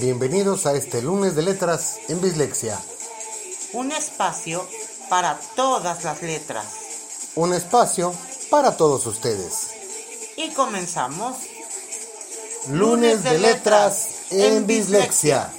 Bienvenidos 0.00 0.66
a 0.66 0.74
este 0.74 1.00
lunes 1.00 1.34
de 1.36 1.42
letras 1.42 2.00
en 2.08 2.20
Bislexia. 2.20 2.78
Un 3.72 3.90
espacio 3.92 4.62
para 5.08 5.40
todas 5.54 6.04
las 6.04 6.20
letras. 6.20 6.66
Un 7.34 7.54
espacio 7.54 8.12
para 8.50 8.76
todos 8.76 9.06
ustedes. 9.06 9.70
Y 10.36 10.50
comenzamos. 10.50 11.38
Lunes 12.68 13.24
de 13.24 13.38
letras 13.38 14.08
en 14.30 14.66
Bislexia. 14.66 15.50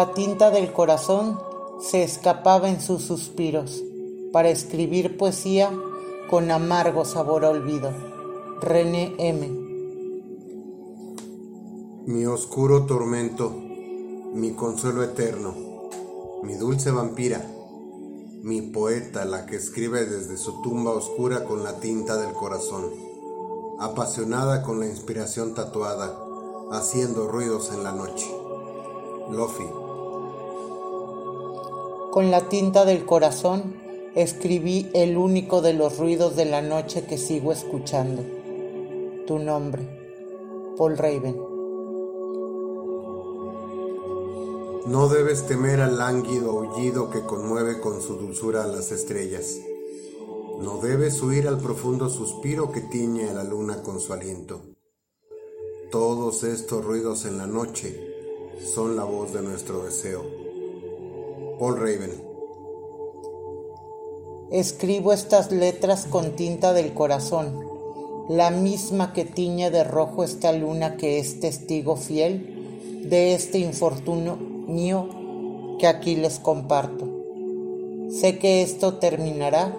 La 0.00 0.14
tinta 0.14 0.50
del 0.50 0.72
corazón 0.72 1.38
se 1.78 2.02
escapaba 2.02 2.70
en 2.70 2.80
sus 2.80 3.02
suspiros 3.02 3.84
para 4.32 4.48
escribir 4.48 5.18
poesía 5.18 5.70
con 6.30 6.50
amargo 6.50 7.04
sabor 7.04 7.44
a 7.44 7.50
olvido. 7.50 7.92
René 8.62 9.14
M. 9.18 9.46
Mi 12.06 12.24
oscuro 12.24 12.86
tormento, 12.86 13.50
mi 14.32 14.52
consuelo 14.52 15.02
eterno, 15.02 15.54
mi 16.44 16.54
dulce 16.54 16.90
vampira, 16.90 17.44
mi 18.42 18.62
poeta, 18.62 19.26
la 19.26 19.44
que 19.44 19.56
escribe 19.56 20.06
desde 20.06 20.38
su 20.38 20.62
tumba 20.62 20.92
oscura 20.92 21.44
con 21.44 21.62
la 21.62 21.78
tinta 21.78 22.16
del 22.16 22.32
corazón, 22.32 22.86
apasionada 23.78 24.62
con 24.62 24.80
la 24.80 24.86
inspiración 24.86 25.52
tatuada, 25.52 26.18
haciendo 26.72 27.28
ruidos 27.28 27.70
en 27.74 27.84
la 27.84 27.92
noche. 27.92 28.34
Lofi. 29.30 29.89
Con 32.10 32.32
la 32.32 32.48
tinta 32.48 32.84
del 32.84 33.06
corazón 33.06 33.72
escribí 34.16 34.90
el 34.94 35.16
único 35.16 35.62
de 35.62 35.74
los 35.74 35.96
ruidos 35.96 36.34
de 36.34 36.44
la 36.44 36.60
noche 36.60 37.04
que 37.06 37.16
sigo 37.16 37.52
escuchando. 37.52 38.24
Tu 39.28 39.38
nombre, 39.38 39.86
Paul 40.76 40.98
Raven. 40.98 41.36
No 44.86 45.08
debes 45.08 45.46
temer 45.46 45.80
al 45.80 45.98
lánguido 45.98 46.50
aullido 46.50 47.10
que 47.10 47.20
conmueve 47.20 47.80
con 47.80 48.02
su 48.02 48.16
dulzura 48.16 48.64
a 48.64 48.66
las 48.66 48.90
estrellas. 48.90 49.60
No 50.60 50.78
debes 50.78 51.22
huir 51.22 51.46
al 51.46 51.58
profundo 51.58 52.08
suspiro 52.08 52.72
que 52.72 52.80
tiñe 52.80 53.30
a 53.30 53.34
la 53.34 53.44
luna 53.44 53.84
con 53.84 54.00
su 54.00 54.12
aliento. 54.12 54.62
Todos 55.92 56.42
estos 56.42 56.84
ruidos 56.84 57.24
en 57.24 57.38
la 57.38 57.46
noche 57.46 57.96
son 58.74 58.96
la 58.96 59.04
voz 59.04 59.32
de 59.32 59.42
nuestro 59.42 59.84
deseo. 59.84 60.49
Paul 61.60 61.78
Raven. 61.78 62.10
Escribo 64.50 65.12
estas 65.12 65.52
letras 65.52 66.06
con 66.06 66.34
tinta 66.34 66.72
del 66.72 66.94
corazón, 66.94 67.68
la 68.30 68.50
misma 68.50 69.12
que 69.12 69.26
tiñe 69.26 69.70
de 69.70 69.84
rojo 69.84 70.24
esta 70.24 70.52
luna 70.52 70.96
que 70.96 71.18
es 71.18 71.38
testigo 71.38 71.96
fiel 71.96 73.04
de 73.04 73.34
este 73.34 73.58
infortunio 73.58 74.36
mío 74.36 75.76
que 75.78 75.86
aquí 75.86 76.16
les 76.16 76.38
comparto. 76.38 77.06
Sé 78.08 78.38
que 78.38 78.62
esto 78.62 78.94
terminará 78.94 79.76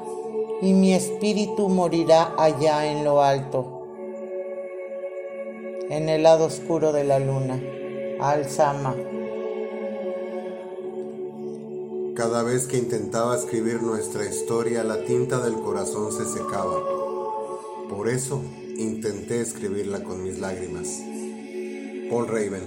y 0.62 0.74
mi 0.74 0.94
espíritu 0.94 1.68
morirá 1.68 2.36
allá 2.38 2.92
en 2.92 3.04
lo 3.04 3.24
alto, 3.24 3.88
en 5.90 6.10
el 6.10 6.22
lado 6.22 6.46
oscuro 6.46 6.94
de 6.94 7.06
la 7.06 7.18
luna. 7.18 7.60
Alzama. 8.20 8.96
Cada 12.22 12.44
vez 12.44 12.68
que 12.68 12.78
intentaba 12.78 13.36
escribir 13.36 13.82
nuestra 13.82 14.24
historia, 14.24 14.84
la 14.84 15.04
tinta 15.06 15.40
del 15.40 15.56
corazón 15.56 16.12
se 16.12 16.24
secaba. 16.26 16.80
Por 17.90 18.08
eso 18.08 18.44
intenté 18.78 19.42
escribirla 19.42 20.04
con 20.04 20.22
mis 20.22 20.38
lágrimas. 20.38 21.02
Paul 22.12 22.28
Raven. 22.28 22.62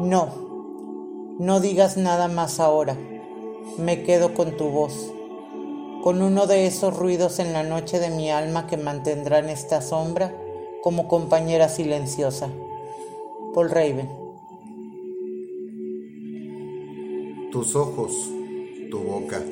No, 0.00 1.36
no 1.38 1.60
digas 1.60 1.98
nada 1.98 2.28
más 2.28 2.60
ahora. 2.60 2.96
Me 3.76 4.04
quedo 4.04 4.32
con 4.32 4.56
tu 4.56 4.70
voz, 4.70 5.12
con 6.02 6.22
uno 6.22 6.46
de 6.46 6.66
esos 6.66 6.96
ruidos 6.96 7.40
en 7.40 7.52
la 7.52 7.62
noche 7.62 7.98
de 7.98 8.08
mi 8.08 8.30
alma 8.30 8.66
que 8.66 8.78
mantendrán 8.78 9.50
esta 9.50 9.82
sombra 9.82 10.34
como 10.82 11.08
compañera 11.08 11.68
silenciosa. 11.68 12.48
Paul 13.52 13.68
Raven. 13.68 14.25
Tus 17.56 17.74
ojos, 17.74 18.12
tu 18.90 18.98
boca, 18.98 19.42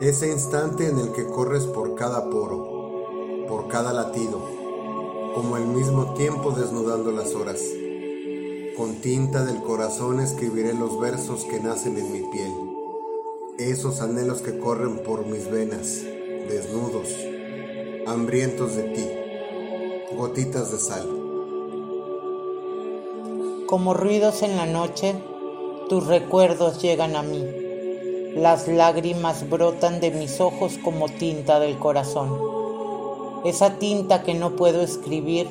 ese 0.00 0.32
instante 0.32 0.88
en 0.88 0.98
el 0.98 1.12
que 1.12 1.26
corres 1.26 1.64
por 1.64 1.94
cada 1.94 2.30
poro, 2.30 3.44
por 3.46 3.68
cada 3.68 3.92
latido, 3.92 4.40
como 5.34 5.56
al 5.56 5.66
mismo 5.66 6.14
tiempo 6.14 6.52
desnudando 6.52 7.12
las 7.12 7.34
horas. 7.34 7.60
Con 8.74 9.02
tinta 9.02 9.44
del 9.44 9.60
corazón 9.60 10.18
escribiré 10.20 10.72
los 10.72 10.98
versos 10.98 11.44
que 11.44 11.60
nacen 11.60 11.98
en 11.98 12.10
mi 12.10 12.20
piel, 12.32 12.52
esos 13.58 14.00
anhelos 14.00 14.40
que 14.40 14.58
corren 14.58 15.02
por 15.02 15.26
mis 15.26 15.50
venas, 15.50 16.04
desnudos, 16.48 17.14
hambrientos 18.06 18.76
de 18.76 18.84
ti, 18.84 20.16
gotitas 20.16 20.72
de 20.72 20.78
sal. 20.78 21.06
Como 23.66 23.92
ruidos 23.92 24.42
en 24.42 24.56
la 24.56 24.64
noche, 24.64 25.14
tus 25.88 26.06
recuerdos 26.06 26.80
llegan 26.82 27.16
a 27.16 27.22
mí. 27.22 27.44
Las 28.34 28.68
lágrimas 28.68 29.48
brotan 29.48 30.00
de 30.00 30.10
mis 30.10 30.40
ojos 30.40 30.78
como 30.84 31.08
tinta 31.08 31.58
del 31.60 31.78
corazón. 31.78 32.38
Esa 33.44 33.78
tinta 33.78 34.22
que 34.22 34.34
no 34.34 34.56
puedo 34.56 34.82
escribir. 34.82 35.48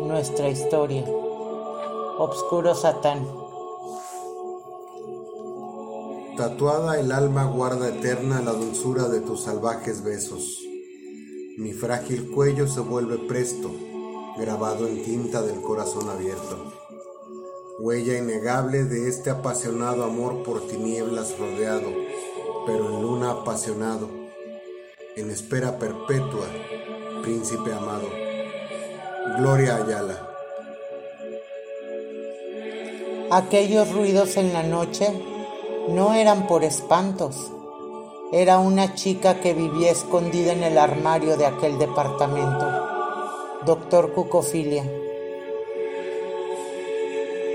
Nuestra 0.00 0.50
historia. 0.50 1.04
Obscuro 2.18 2.74
Satán. 2.74 3.26
Tatuada 6.36 7.00
el 7.00 7.12
alma 7.12 7.44
guarda 7.44 7.88
eterna 7.88 8.42
la 8.42 8.52
dulzura 8.52 9.08
de 9.08 9.20
tus 9.20 9.44
salvajes 9.44 10.04
besos. 10.04 10.62
Mi 11.56 11.72
frágil 11.72 12.30
cuello 12.30 12.68
se 12.68 12.80
vuelve 12.80 13.16
presto 13.16 13.70
grabado 14.36 14.86
en 14.86 15.02
tinta 15.02 15.40
del 15.40 15.62
corazón 15.62 16.10
abierto. 16.10 16.85
Huella 17.78 18.16
innegable 18.16 18.84
de 18.84 19.06
este 19.06 19.28
apasionado 19.28 20.04
amor 20.04 20.42
por 20.42 20.66
tinieblas 20.66 21.38
rodeado, 21.38 21.92
pero 22.66 22.86
en 22.86 23.02
luna 23.02 23.32
apasionado, 23.32 24.08
en 25.14 25.30
espera 25.30 25.78
perpetua, 25.78 26.46
príncipe 27.22 27.74
amado. 27.74 28.08
Gloria 29.36 29.76
Ayala. 29.76 30.26
Aquellos 33.30 33.92
ruidos 33.92 34.38
en 34.38 34.54
la 34.54 34.62
noche 34.62 35.08
no 35.90 36.14
eran 36.14 36.46
por 36.46 36.64
espantos. 36.64 37.52
Era 38.32 38.58
una 38.58 38.94
chica 38.94 39.42
que 39.42 39.52
vivía 39.52 39.90
escondida 39.90 40.52
en 40.52 40.62
el 40.62 40.78
armario 40.78 41.36
de 41.36 41.44
aquel 41.44 41.78
departamento. 41.78 42.66
Doctor 43.66 44.14
Cucofilia. 44.14 45.05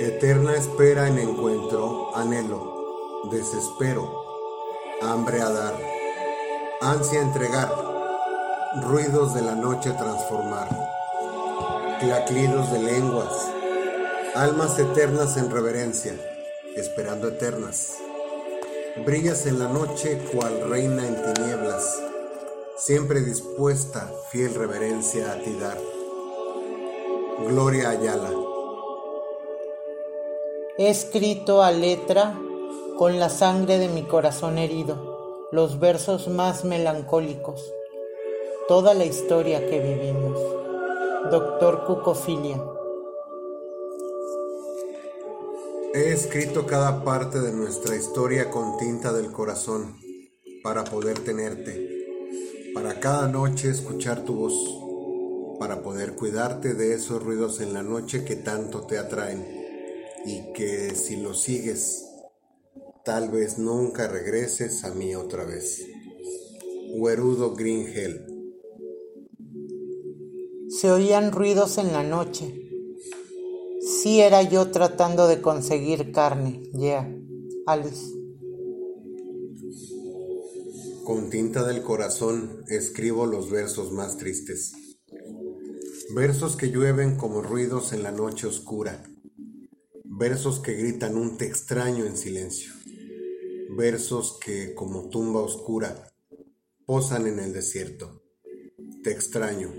Eterna 0.01 0.55
espera 0.55 1.07
en 1.07 1.19
encuentro, 1.19 2.09
anhelo, 2.15 3.21
desespero, 3.29 4.11
hambre 4.99 5.39
a 5.41 5.49
dar, 5.51 5.75
ansia 6.81 7.21
entregar, 7.21 7.71
ruidos 8.81 9.35
de 9.35 9.43
la 9.43 9.53
noche 9.53 9.91
transformar, 9.91 10.69
claclidos 11.99 12.71
de 12.71 12.79
lenguas, 12.79 13.31
almas 14.33 14.79
eternas 14.79 15.37
en 15.37 15.51
reverencia, 15.51 16.15
esperando 16.75 17.27
eternas. 17.27 17.93
Brillas 19.05 19.45
en 19.45 19.59
la 19.59 19.67
noche 19.67 20.17
cual 20.33 20.67
reina 20.67 21.05
en 21.05 21.15
tinieblas, 21.31 22.01
siempre 22.75 23.21
dispuesta, 23.21 24.11
fiel 24.31 24.55
reverencia 24.55 25.33
a 25.33 25.35
ti 25.35 25.55
dar. 25.59 25.77
Gloria 27.47 27.91
Ayala. 27.91 28.40
He 30.81 30.89
escrito 30.89 31.61
a 31.61 31.69
letra 31.69 32.41
con 32.97 33.19
la 33.19 33.29
sangre 33.29 33.77
de 33.77 33.87
mi 33.87 34.01
corazón 34.01 34.57
herido 34.57 35.47
los 35.51 35.79
versos 35.79 36.27
más 36.27 36.65
melancólicos, 36.65 37.71
toda 38.67 38.95
la 38.95 39.05
historia 39.05 39.59
que 39.69 39.79
vivimos. 39.79 40.39
Doctor 41.29 41.85
Cucofilia. 41.85 42.59
He 45.93 46.13
escrito 46.13 46.65
cada 46.65 47.03
parte 47.03 47.39
de 47.41 47.51
nuestra 47.51 47.95
historia 47.95 48.49
con 48.49 48.79
tinta 48.79 49.13
del 49.13 49.31
corazón 49.31 49.99
para 50.63 50.83
poder 50.83 51.19
tenerte, 51.19 52.71
para 52.73 52.99
cada 52.99 53.27
noche 53.27 53.69
escuchar 53.69 54.25
tu 54.25 54.33
voz, 54.33 55.59
para 55.59 55.83
poder 55.83 56.15
cuidarte 56.15 56.73
de 56.73 56.95
esos 56.95 57.21
ruidos 57.21 57.61
en 57.61 57.71
la 57.71 57.83
noche 57.83 58.25
que 58.25 58.35
tanto 58.35 58.81
te 58.81 58.97
atraen 58.97 59.60
y 60.25 60.53
que 60.53 60.95
si 60.95 61.17
los 61.17 61.41
sigues, 61.41 62.05
tal 63.03 63.29
vez 63.29 63.57
nunca 63.57 64.07
regreses 64.07 64.83
a 64.83 64.93
mí 64.93 65.15
otra 65.15 65.45
vez. 65.45 65.85
Huerudo 66.93 67.55
Green 67.55 67.87
Hell. 67.87 68.25
Se 70.69 70.91
oían 70.91 71.31
ruidos 71.31 71.77
en 71.77 71.93
la 71.93 72.03
noche. 72.03 72.69
Sí 73.81 74.21
era 74.21 74.43
yo 74.43 74.71
tratando 74.71 75.27
de 75.27 75.41
conseguir 75.41 76.11
carne, 76.11 76.61
ya, 76.73 76.79
yeah. 76.79 77.17
Alice. 77.65 78.21
Con 81.03 81.29
tinta 81.29 81.63
del 81.63 81.81
corazón 81.81 82.63
escribo 82.67 83.25
los 83.25 83.49
versos 83.49 83.91
más 83.91 84.17
tristes. 84.17 84.73
Versos 86.13 86.55
que 86.55 86.69
llueven 86.69 87.17
como 87.17 87.41
ruidos 87.41 87.91
en 87.91 88.03
la 88.03 88.11
noche 88.11 88.47
oscura. 88.47 89.03
Versos 90.21 90.59
que 90.59 90.75
gritan 90.75 91.17
un 91.17 91.35
te 91.35 91.47
extraño 91.47 92.05
en 92.05 92.15
silencio. 92.15 92.71
Versos 93.71 94.37
que, 94.39 94.75
como 94.75 95.09
tumba 95.09 95.41
oscura, 95.41 96.13
posan 96.85 97.25
en 97.25 97.39
el 97.39 97.53
desierto. 97.53 98.21
Te 99.03 99.09
extraño. 99.09 99.73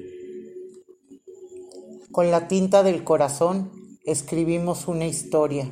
Con 2.11 2.33
la 2.33 2.49
tinta 2.49 2.83
del 2.83 3.05
corazón 3.05 3.71
escribimos 4.05 4.89
una 4.89 5.07
historia 5.07 5.71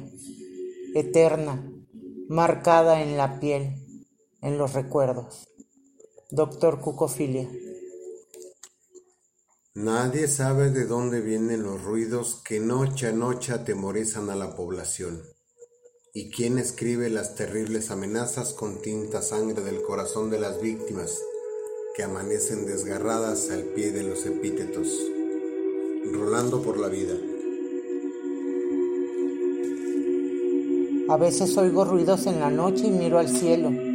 eterna, 0.94 1.68
marcada 2.28 3.02
en 3.02 3.16
la 3.16 3.40
piel, 3.40 3.74
en 4.40 4.56
los 4.56 4.74
recuerdos. 4.74 5.48
Doctor 6.30 6.80
Cucofilia. 6.80 7.50
Nadie 9.76 10.26
sabe 10.26 10.70
de 10.70 10.84
dónde 10.84 11.20
vienen 11.20 11.62
los 11.62 11.84
ruidos 11.84 12.42
que 12.44 12.58
noche 12.58 13.06
a 13.06 13.12
noche 13.12 13.52
atemorizan 13.52 14.28
a 14.28 14.34
la 14.34 14.56
población. 14.56 15.22
¿Y 16.12 16.32
quién 16.32 16.58
escribe 16.58 17.08
las 17.08 17.36
terribles 17.36 17.92
amenazas 17.92 18.52
con 18.52 18.82
tinta 18.82 19.22
sangre 19.22 19.62
del 19.62 19.80
corazón 19.82 20.28
de 20.28 20.40
las 20.40 20.60
víctimas 20.60 21.16
que 21.94 22.02
amanecen 22.02 22.66
desgarradas 22.66 23.48
al 23.50 23.62
pie 23.62 23.92
de 23.92 24.02
los 24.02 24.26
epítetos, 24.26 24.88
rolando 26.12 26.62
por 26.62 26.76
la 26.76 26.88
vida? 26.88 27.14
A 31.08 31.16
veces 31.16 31.56
oigo 31.56 31.84
ruidos 31.84 32.26
en 32.26 32.40
la 32.40 32.50
noche 32.50 32.88
y 32.88 32.90
miro 32.90 33.20
al 33.20 33.28
cielo. 33.28 33.89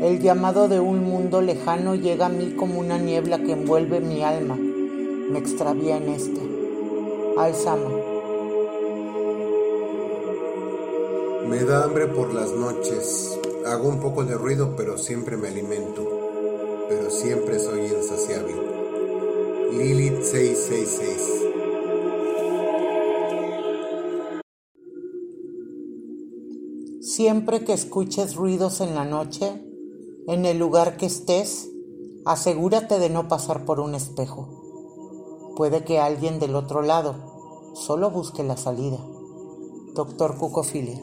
El 0.00 0.20
llamado 0.20 0.68
de 0.68 0.78
un 0.78 1.02
mundo 1.02 1.42
lejano 1.42 1.96
llega 1.96 2.26
a 2.26 2.28
mí 2.28 2.54
como 2.56 2.78
una 2.78 2.98
niebla 2.98 3.42
que 3.42 3.50
envuelve 3.50 3.98
mi 3.98 4.22
alma. 4.22 4.56
Me 4.56 5.40
extravía 5.40 5.96
en 5.96 6.08
este. 6.10 6.40
Alzama. 7.36 7.90
Me 11.48 11.64
da 11.64 11.82
hambre 11.82 12.06
por 12.06 12.32
las 12.32 12.52
noches. 12.52 13.40
Hago 13.66 13.88
un 13.88 13.98
poco 13.98 14.24
de 14.24 14.36
ruido, 14.36 14.76
pero 14.76 14.98
siempre 14.98 15.36
me 15.36 15.48
alimento. 15.48 16.08
Pero 16.88 17.10
siempre 17.10 17.58
soy 17.58 17.80
insaciable. 17.80 18.54
Lilith 19.72 20.22
666 20.22 21.44
Siempre 27.00 27.64
que 27.64 27.72
escuches 27.72 28.36
ruidos 28.36 28.80
en 28.80 28.94
la 28.94 29.04
noche, 29.04 29.67
en 30.28 30.44
el 30.44 30.58
lugar 30.58 30.98
que 30.98 31.06
estés, 31.06 31.70
asegúrate 32.24 32.98
de 32.98 33.08
no 33.08 33.28
pasar 33.28 33.64
por 33.64 33.80
un 33.80 33.94
espejo. 33.94 35.54
Puede 35.56 35.84
que 35.84 35.98
alguien 35.98 36.38
del 36.38 36.54
otro 36.54 36.82
lado 36.82 37.72
solo 37.74 38.10
busque 38.10 38.44
la 38.44 38.56
salida. 38.56 38.98
Doctor 39.94 40.36
Cucofilia. 40.36 41.02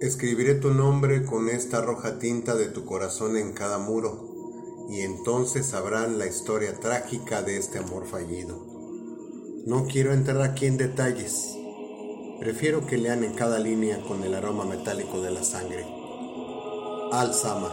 Escribiré 0.00 0.56
tu 0.56 0.74
nombre 0.74 1.24
con 1.24 1.48
esta 1.48 1.80
roja 1.80 2.18
tinta 2.18 2.56
de 2.56 2.66
tu 2.66 2.84
corazón 2.84 3.36
en 3.36 3.52
cada 3.52 3.78
muro, 3.78 4.28
y 4.90 5.02
entonces 5.02 5.66
sabrán 5.66 6.18
la 6.18 6.26
historia 6.26 6.78
trágica 6.80 7.42
de 7.42 7.56
este 7.56 7.78
amor 7.78 8.04
fallido. 8.04 8.58
No 9.64 9.86
quiero 9.86 10.12
entrar 10.12 10.42
aquí 10.42 10.66
en 10.66 10.76
detalles, 10.76 11.56
Prefiero 12.42 12.84
que 12.84 12.98
lean 12.98 13.22
en 13.22 13.34
cada 13.34 13.60
línea 13.60 14.00
con 14.00 14.24
el 14.24 14.34
aroma 14.34 14.64
metálico 14.64 15.22
de 15.22 15.30
la 15.30 15.44
sangre. 15.44 16.01
Al-Sama. 17.12 17.70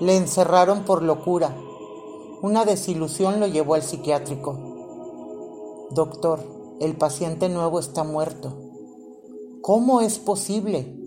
Le 0.00 0.16
encerraron 0.16 0.86
por 0.86 1.02
locura. 1.02 1.54
Una 2.40 2.64
desilusión 2.64 3.40
lo 3.40 3.46
llevó 3.46 3.74
al 3.74 3.82
psiquiátrico. 3.82 5.86
Doctor, 5.90 6.40
el 6.80 6.96
paciente 6.96 7.50
nuevo 7.50 7.78
está 7.78 8.04
muerto. 8.04 8.54
¿Cómo 9.60 10.00
es 10.00 10.18
posible? 10.18 10.98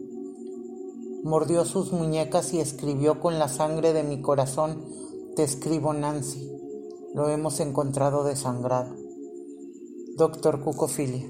Mordió 1.23 1.65
sus 1.65 1.91
muñecas 1.91 2.53
y 2.53 2.59
escribió 2.59 3.19
con 3.19 3.39
la 3.39 3.47
sangre 3.47 3.93
de 3.93 4.03
mi 4.03 4.21
corazón, 4.21 4.85
te 5.35 5.41
escribo 5.41 5.93
Nancy. 5.93 6.47
Lo 7.15 7.27
hemos 7.29 7.59
encontrado 7.59 8.23
desangrado. 8.23 8.93
Doctor 10.15 10.63
Cucofilia. 10.63 11.27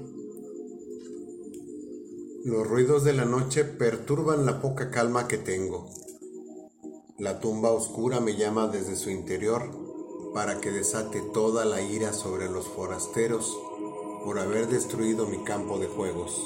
Los 2.48 2.66
ruidos 2.66 3.04
de 3.04 3.12
la 3.12 3.26
noche 3.26 3.62
perturban 3.62 4.46
la 4.46 4.62
poca 4.62 4.90
calma 4.90 5.28
que 5.28 5.36
tengo. 5.36 5.90
La 7.18 7.40
tumba 7.40 7.70
oscura 7.72 8.20
me 8.20 8.36
llama 8.36 8.68
desde 8.68 8.96
su 8.96 9.10
interior 9.10 9.70
para 10.32 10.58
que 10.58 10.70
desate 10.70 11.20
toda 11.20 11.66
la 11.66 11.82
ira 11.82 12.14
sobre 12.14 12.48
los 12.48 12.66
forasteros 12.66 13.54
por 14.24 14.38
haber 14.38 14.66
destruido 14.68 15.26
mi 15.26 15.44
campo 15.44 15.78
de 15.78 15.88
juegos. 15.88 16.40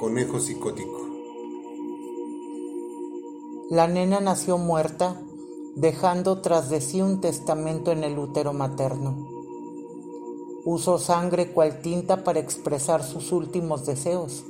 Conejo 0.00 0.40
psicótico. 0.40 1.10
La 3.68 3.86
nena 3.86 4.20
nació 4.20 4.56
muerta, 4.56 5.20
dejando 5.76 6.40
tras 6.40 6.70
de 6.70 6.80
sí 6.80 7.02
un 7.02 7.20
testamento 7.20 7.92
en 7.92 8.02
el 8.02 8.18
útero 8.18 8.54
materno. 8.54 9.28
Usó 10.64 10.96
sangre 10.96 11.52
cual 11.52 11.82
tinta 11.82 12.24
para 12.24 12.40
expresar 12.40 13.04
sus 13.04 13.30
últimos 13.30 13.84
deseos 13.84 14.46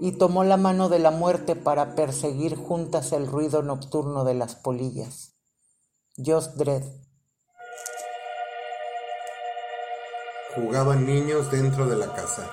y 0.00 0.12
tomó 0.12 0.44
la 0.44 0.56
mano 0.56 0.88
de 0.88 0.98
la 0.98 1.10
muerte 1.10 1.56
para 1.56 1.94
perseguir 1.94 2.56
juntas 2.56 3.12
el 3.12 3.26
ruido 3.26 3.62
nocturno 3.62 4.24
de 4.24 4.34
las 4.34 4.54
polillas. 4.54 5.36
Just 6.16 6.56
Dread. 6.56 6.82
Jugaban 10.54 11.06
niños 11.06 11.50
dentro 11.50 11.86
de 11.86 11.96
la 11.96 12.12
casa. 12.14 12.50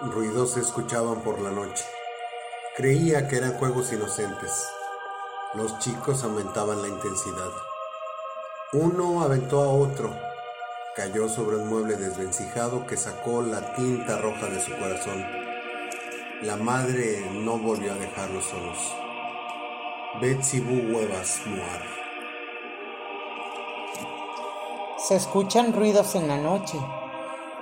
Ruidos 0.00 0.52
se 0.52 0.60
escuchaban 0.60 1.22
por 1.22 1.40
la 1.40 1.50
noche. 1.50 1.84
Creía 2.76 3.28
que 3.28 3.36
eran 3.36 3.54
juegos 3.58 3.92
inocentes. 3.92 4.66
Los 5.54 5.78
chicos 5.78 6.24
aumentaban 6.24 6.82
la 6.82 6.88
intensidad. 6.88 7.50
Uno 8.72 9.22
aventó 9.22 9.62
a 9.62 9.68
otro 9.68 10.10
Cayó 10.94 11.28
sobre 11.28 11.56
un 11.56 11.68
mueble 11.68 11.96
desvencijado 11.96 12.86
que 12.86 12.96
sacó 12.96 13.42
la 13.42 13.74
tinta 13.74 14.16
roja 14.16 14.46
de 14.46 14.60
su 14.60 14.70
corazón. 14.78 15.43
La 16.44 16.56
madre 16.56 17.22
no 17.32 17.56
volvió 17.56 17.92
a 17.92 17.94
dejarlos 17.94 18.44
solos. 18.44 18.94
Betsy 20.20 20.60
Bu 20.60 20.94
Huevas 20.94 21.40
Muar. 21.46 21.82
Se 24.98 25.16
escuchan 25.16 25.72
ruidos 25.72 26.14
en 26.14 26.28
la 26.28 26.36
noche, 26.36 26.76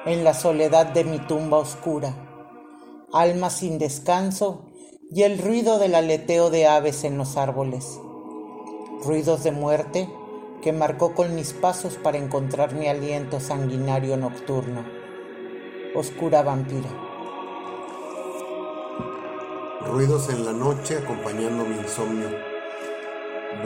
en 0.04 0.24
la 0.24 0.34
soledad 0.34 0.86
de 0.86 1.04
mi 1.04 1.20
tumba 1.20 1.58
oscura, 1.58 2.12
alma 3.12 3.50
sin 3.50 3.78
descanso 3.78 4.66
y 5.12 5.22
el 5.22 5.38
ruido 5.38 5.78
del 5.78 5.94
aleteo 5.94 6.50
de 6.50 6.66
aves 6.66 7.04
en 7.04 7.18
los 7.18 7.36
árboles. 7.36 8.00
Ruidos 9.04 9.44
de 9.44 9.52
muerte 9.52 10.08
que 10.60 10.72
marcó 10.72 11.14
con 11.14 11.36
mis 11.36 11.52
pasos 11.52 11.98
para 12.02 12.18
encontrar 12.18 12.74
mi 12.74 12.88
aliento 12.88 13.38
sanguinario 13.38 14.16
nocturno. 14.16 14.84
Oscura 15.94 16.42
vampira. 16.42 17.11
Ruidos 19.86 20.28
en 20.28 20.44
la 20.44 20.52
noche 20.52 20.98
acompañando 20.98 21.64
mi 21.64 21.76
insomnio. 21.76 22.28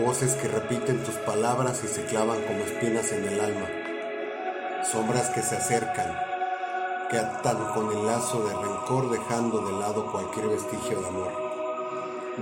Voces 0.03 0.35
que 0.37 0.49
repiten 0.49 1.05
tus 1.05 1.15
palabras 1.17 1.83
y 1.85 1.89
se 1.89 2.05
clavan 2.07 2.41
como 2.43 2.61
espinas 2.61 3.13
en 3.13 3.25
el 3.27 3.41
alma. 3.41 3.67
Sombras 4.91 5.29
que 5.31 5.43
se 5.43 5.57
acercan, 5.57 6.19
que 7.11 7.19
atan 7.19 7.73
con 7.75 7.93
el 7.93 8.07
lazo 8.07 8.43
de 8.45 8.55
rencor 8.55 9.11
dejando 9.11 9.61
de 9.61 9.79
lado 9.79 10.11
cualquier 10.11 10.49
vestigio 10.49 11.01
de 11.01 11.07
amor. 11.07 11.33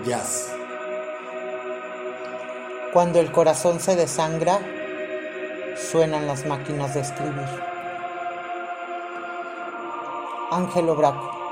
Jazz. 0.06 0.52
Cuando 2.92 3.18
el 3.18 3.32
corazón 3.32 3.80
se 3.80 3.96
desangra, 3.96 4.60
suenan 5.76 6.28
las 6.28 6.46
máquinas 6.46 6.94
de 6.94 7.00
escribir. 7.00 7.48
Ángelo 10.52 10.94
Braco. 10.94 11.43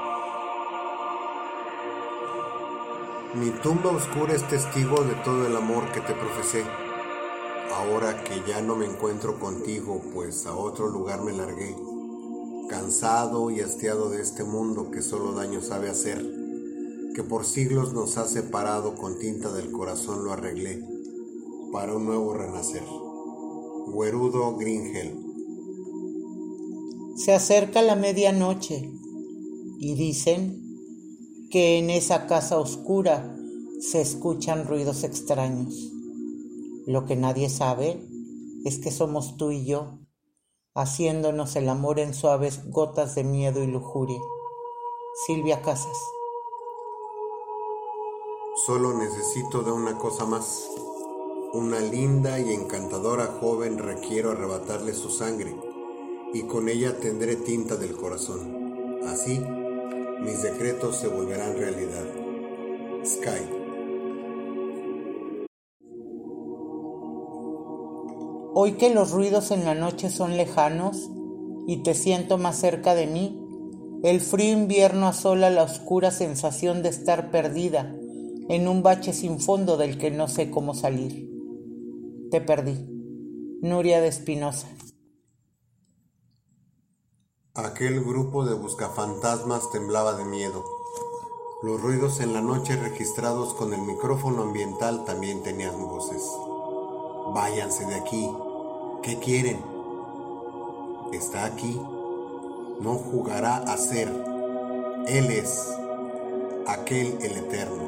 Mi 3.35 3.49
tumba 3.63 3.91
oscura 3.91 4.35
es 4.35 4.47
testigo 4.47 5.03
de 5.05 5.15
todo 5.25 5.47
el 5.47 5.57
amor 5.57 5.91
que 5.91 6.03
te 6.03 6.13
profesé. 6.13 6.65
Ahora 7.75 8.23
que 8.25 8.43
ya 8.47 8.61
no 8.61 8.77
me 8.77 8.85
encuentro 8.85 9.41
contigo, 9.41 10.03
pues 10.13 10.45
a 10.45 10.55
otro 10.55 10.89
lugar 10.89 11.23
me 11.23 11.33
largué, 11.33 11.75
cansado 12.69 13.51
y 13.51 13.61
hastiado 13.61 14.11
de 14.11 14.21
este 14.21 14.45
mundo 14.45 14.91
que 14.91 15.01
solo 15.01 15.33
daño 15.33 15.63
sabe 15.63 15.89
hacer, 15.89 16.23
que 17.15 17.23
por 17.23 17.47
siglos 17.47 17.95
nos 17.95 18.19
ha 18.19 18.29
separado 18.29 18.97
con 18.97 19.19
tinta 19.19 19.51
del 19.51 19.73
corazón 19.73 20.25
lo 20.25 20.33
arreglé, 20.33 20.85
para 21.73 21.95
un 21.95 22.05
nuevo 22.05 22.35
renacer. 22.35 22.85
Guerudo 23.97 24.59
Gringel. 24.59 25.19
Se 27.17 27.33
acerca 27.33 27.81
la 27.81 27.97
medianoche 27.97 28.93
y 29.79 29.95
dicen 29.95 30.62
que 31.53 31.77
en 31.77 31.91
esa 31.91 32.27
casa 32.27 32.59
oscura 32.59 33.37
se 33.79 34.01
escuchan 34.01 34.67
ruidos 34.67 35.05
extraños. 35.05 35.93
Lo 36.87 37.05
que 37.05 37.15
nadie 37.15 37.51
sabe 37.51 38.03
es 38.65 38.79
que 38.79 38.91
somos 38.91 39.37
tú 39.37 39.51
y 39.51 39.67
yo, 39.67 39.99
haciéndonos 40.75 41.55
el 41.57 41.69
amor 41.69 41.99
en 41.99 42.15
suaves 42.15 42.71
gotas 42.71 43.15
de 43.17 43.25
miedo 43.25 43.63
y 43.63 43.67
lujuria. 43.67 44.19
Silvia 45.27 45.61
Casas. 45.61 45.99
Solo 48.65 48.97
necesito 48.97 49.61
de 49.61 49.73
una 49.73 49.99
cosa 49.99 50.25
más. 50.25 50.67
Una 51.53 51.81
linda 51.81 52.41
y 52.41 52.51
encantadora 52.51 53.27
joven 53.27 53.77
requiero 53.77 54.31
arrebatarle 54.31 54.95
su 54.95 55.11
sangre, 55.11 55.55
y 56.33 56.45
con 56.45 56.71
ella 56.71 56.99
tendré 56.99 57.37
tinta 57.37 57.77
del 57.77 57.95
corazón. 57.95 59.03
Así 59.07 59.39
mis 60.23 60.41
decretos 60.41 60.97
se 60.97 61.09
volverán 61.09 61.57
realidad. 61.57 62.05
Sky. 63.05 63.45
Hoy 68.55 68.73
que 68.73 68.95
los 68.95 69.11
ruidos 69.11 69.51
en 69.51 69.65
la 69.65 69.75
noche 69.75 70.11
son 70.11 70.37
lejanos 70.37 71.11
y 71.67 71.79
te 71.79 71.95
siento 71.95 72.39
más 72.39 72.57
cerca 72.57 72.95
de 72.95 73.07
mí, 73.07 73.39
el 74.05 74.21
frío 74.21 74.53
invierno 74.53 75.09
asola 75.09 75.51
la 75.51 75.65
oscura 75.65 76.11
sensación 76.11 76.83
de 76.83 76.91
estar 76.91 77.31
perdida 77.31 77.93
en 78.49 78.69
un 78.69 78.83
bache 78.83 79.13
sin 79.13 79.41
fondo 79.41 79.77
del 79.77 79.99
que 79.99 80.11
no 80.11 80.29
sé 80.29 80.51
cómo 80.51 80.75
salir. 80.75 81.29
Te 82.31 82.41
perdí. 82.41 82.77
Nuria 83.61 84.01
de 84.01 84.09
Espinosa. 84.09 84.69
Aquel 87.55 88.03
grupo 88.03 88.47
de 88.47 88.55
buscafantasmas 88.55 89.71
temblaba 89.71 90.15
de 90.15 90.25
miedo. 90.25 90.65
Los 91.63 91.83
ruidos 91.83 92.21
en 92.21 92.33
la 92.33 92.41
noche 92.41 92.77
registrados 92.77 93.53
con 93.53 93.75
el 93.75 93.83
micrófono 93.83 94.41
ambiental 94.41 95.05
también 95.05 95.43
tenían 95.43 95.79
voces. 95.79 96.23
Váyanse 97.35 97.85
de 97.85 97.97
aquí. 97.97 98.27
¿Qué 99.03 99.19
quieren? 99.19 99.63
Está 101.13 101.45
aquí. 101.45 101.79
No 102.81 102.95
jugará 102.95 103.59
a 103.59 103.77
ser. 103.77 104.09
Él 105.07 105.31
es 105.31 105.77
aquel 106.67 107.19
el 107.21 107.37
eterno, 107.37 107.83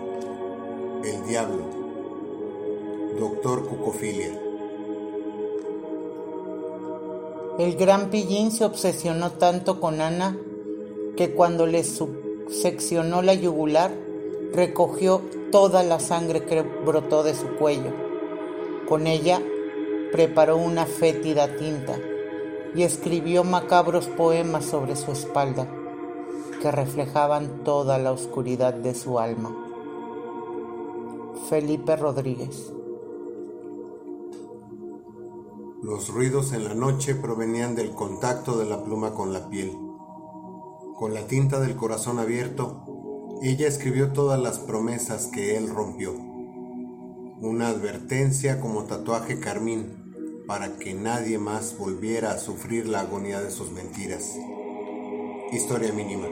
el 1.04 1.26
diablo, 1.26 1.64
doctor 3.18 3.66
Cucofilia. 3.66 4.43
El 7.56 7.76
gran 7.76 8.10
pillín 8.10 8.50
se 8.50 8.64
obsesionó 8.64 9.30
tanto 9.30 9.78
con 9.78 10.00
Ana 10.00 10.36
que 11.16 11.34
cuando 11.34 11.66
le 11.66 11.84
seccionó 11.84 13.22
la 13.22 13.34
yugular, 13.34 13.92
recogió 14.52 15.20
toda 15.52 15.84
la 15.84 16.00
sangre 16.00 16.44
que 16.46 16.62
brotó 16.62 17.22
de 17.22 17.32
su 17.32 17.46
cuello. 17.56 17.92
Con 18.88 19.06
ella 19.06 19.40
preparó 20.10 20.56
una 20.56 20.84
fétida 20.84 21.56
tinta 21.56 21.96
y 22.74 22.82
escribió 22.82 23.44
macabros 23.44 24.08
poemas 24.08 24.64
sobre 24.64 24.96
su 24.96 25.12
espalda 25.12 25.68
que 26.60 26.72
reflejaban 26.72 27.62
toda 27.62 27.98
la 27.98 28.10
oscuridad 28.10 28.74
de 28.74 28.96
su 28.96 29.20
alma. 29.20 29.54
Felipe 31.48 31.94
Rodríguez 31.94 32.73
los 35.84 36.08
ruidos 36.08 36.54
en 36.54 36.64
la 36.64 36.74
noche 36.74 37.14
provenían 37.14 37.74
del 37.74 37.90
contacto 37.90 38.56
de 38.56 38.64
la 38.64 38.82
pluma 38.82 39.12
con 39.12 39.34
la 39.34 39.50
piel. 39.50 39.76
Con 40.96 41.12
la 41.12 41.26
tinta 41.26 41.60
del 41.60 41.76
corazón 41.76 42.18
abierto, 42.18 43.36
ella 43.42 43.68
escribió 43.68 44.10
todas 44.14 44.40
las 44.40 44.58
promesas 44.58 45.26
que 45.26 45.58
él 45.58 45.68
rompió. 45.68 46.14
Una 47.38 47.68
advertencia 47.68 48.62
como 48.62 48.84
tatuaje 48.84 49.40
carmín 49.40 50.44
para 50.46 50.78
que 50.78 50.94
nadie 50.94 51.36
más 51.38 51.76
volviera 51.76 52.30
a 52.30 52.38
sufrir 52.38 52.88
la 52.88 53.00
agonía 53.00 53.42
de 53.42 53.50
sus 53.50 53.70
mentiras. 53.70 54.38
Historia 55.52 55.92
mínima. 55.92 56.28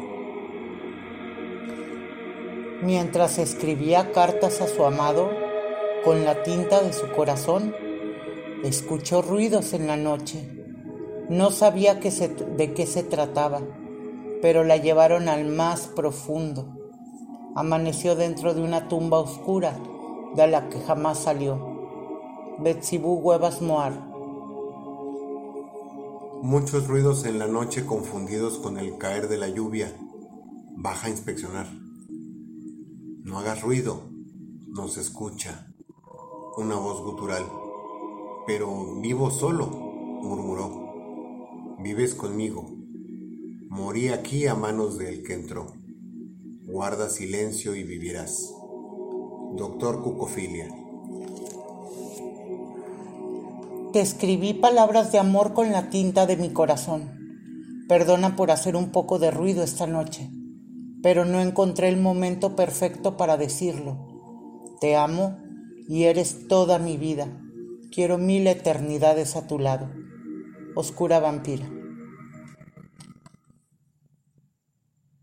Mientras 2.82 3.38
escribía 3.38 4.12
cartas 4.12 4.62
a 4.62 4.66
su 4.66 4.82
amado, 4.82 5.30
con 6.06 6.24
la 6.24 6.42
tinta 6.42 6.82
de 6.82 6.94
su 6.94 7.12
corazón, 7.12 7.74
Escuchó 8.64 9.22
ruidos 9.22 9.72
en 9.72 9.88
la 9.88 9.96
noche. 9.96 10.48
No 11.28 11.50
sabía 11.50 11.94
de 11.94 12.74
qué 12.74 12.86
se 12.86 13.02
trataba, 13.02 13.60
pero 14.40 14.62
la 14.62 14.76
llevaron 14.76 15.28
al 15.28 15.46
más 15.46 15.88
profundo. 15.88 16.68
Amaneció 17.56 18.14
dentro 18.14 18.54
de 18.54 18.62
una 18.62 18.86
tumba 18.86 19.18
oscura 19.18 19.76
de 20.36 20.46
la 20.46 20.68
que 20.68 20.78
jamás 20.78 21.18
salió. 21.18 21.58
Betsibú 22.60 23.14
Huevas 23.14 23.62
Moar. 23.62 23.94
Muchos 26.42 26.86
ruidos 26.86 27.24
en 27.24 27.40
la 27.40 27.48
noche 27.48 27.84
confundidos 27.84 28.58
con 28.58 28.78
el 28.78 28.96
caer 28.96 29.26
de 29.28 29.38
la 29.38 29.48
lluvia. 29.48 29.92
Baja 30.76 31.08
a 31.08 31.10
inspeccionar. 31.10 31.66
No 33.24 33.40
hagas 33.40 33.60
ruido, 33.62 34.02
no 34.68 34.86
se 34.86 35.00
escucha. 35.00 35.66
Una 36.56 36.76
voz 36.76 37.02
gutural. 37.02 37.42
Pero 38.46 38.96
vivo 39.00 39.30
solo, 39.30 39.68
murmuró. 39.68 41.76
Vives 41.78 42.14
conmigo. 42.14 42.66
Morí 43.68 44.08
aquí 44.08 44.46
a 44.46 44.54
manos 44.54 44.98
del 44.98 45.22
que 45.22 45.34
entró. 45.34 45.72
Guarda 46.66 47.08
silencio 47.08 47.76
y 47.76 47.84
vivirás. 47.84 48.52
Doctor 49.56 50.02
Cucofilia. 50.02 50.68
Te 53.92 54.00
escribí 54.00 54.54
palabras 54.54 55.12
de 55.12 55.18
amor 55.18 55.52
con 55.52 55.70
la 55.70 55.90
tinta 55.90 56.26
de 56.26 56.36
mi 56.36 56.50
corazón. 56.50 57.10
Perdona 57.88 58.36
por 58.36 58.50
hacer 58.50 58.74
un 58.74 58.90
poco 58.90 59.18
de 59.18 59.30
ruido 59.30 59.62
esta 59.62 59.86
noche, 59.86 60.30
pero 61.02 61.24
no 61.24 61.40
encontré 61.40 61.88
el 61.88 62.00
momento 62.00 62.56
perfecto 62.56 63.16
para 63.16 63.36
decirlo. 63.36 63.98
Te 64.80 64.96
amo 64.96 65.38
y 65.88 66.04
eres 66.04 66.48
toda 66.48 66.78
mi 66.78 66.96
vida. 66.96 67.41
Quiero 67.92 68.16
mil 68.16 68.46
eternidades 68.46 69.36
a 69.36 69.46
tu 69.46 69.58
lado. 69.58 69.90
Oscura 70.74 71.20
vampira. 71.20 71.68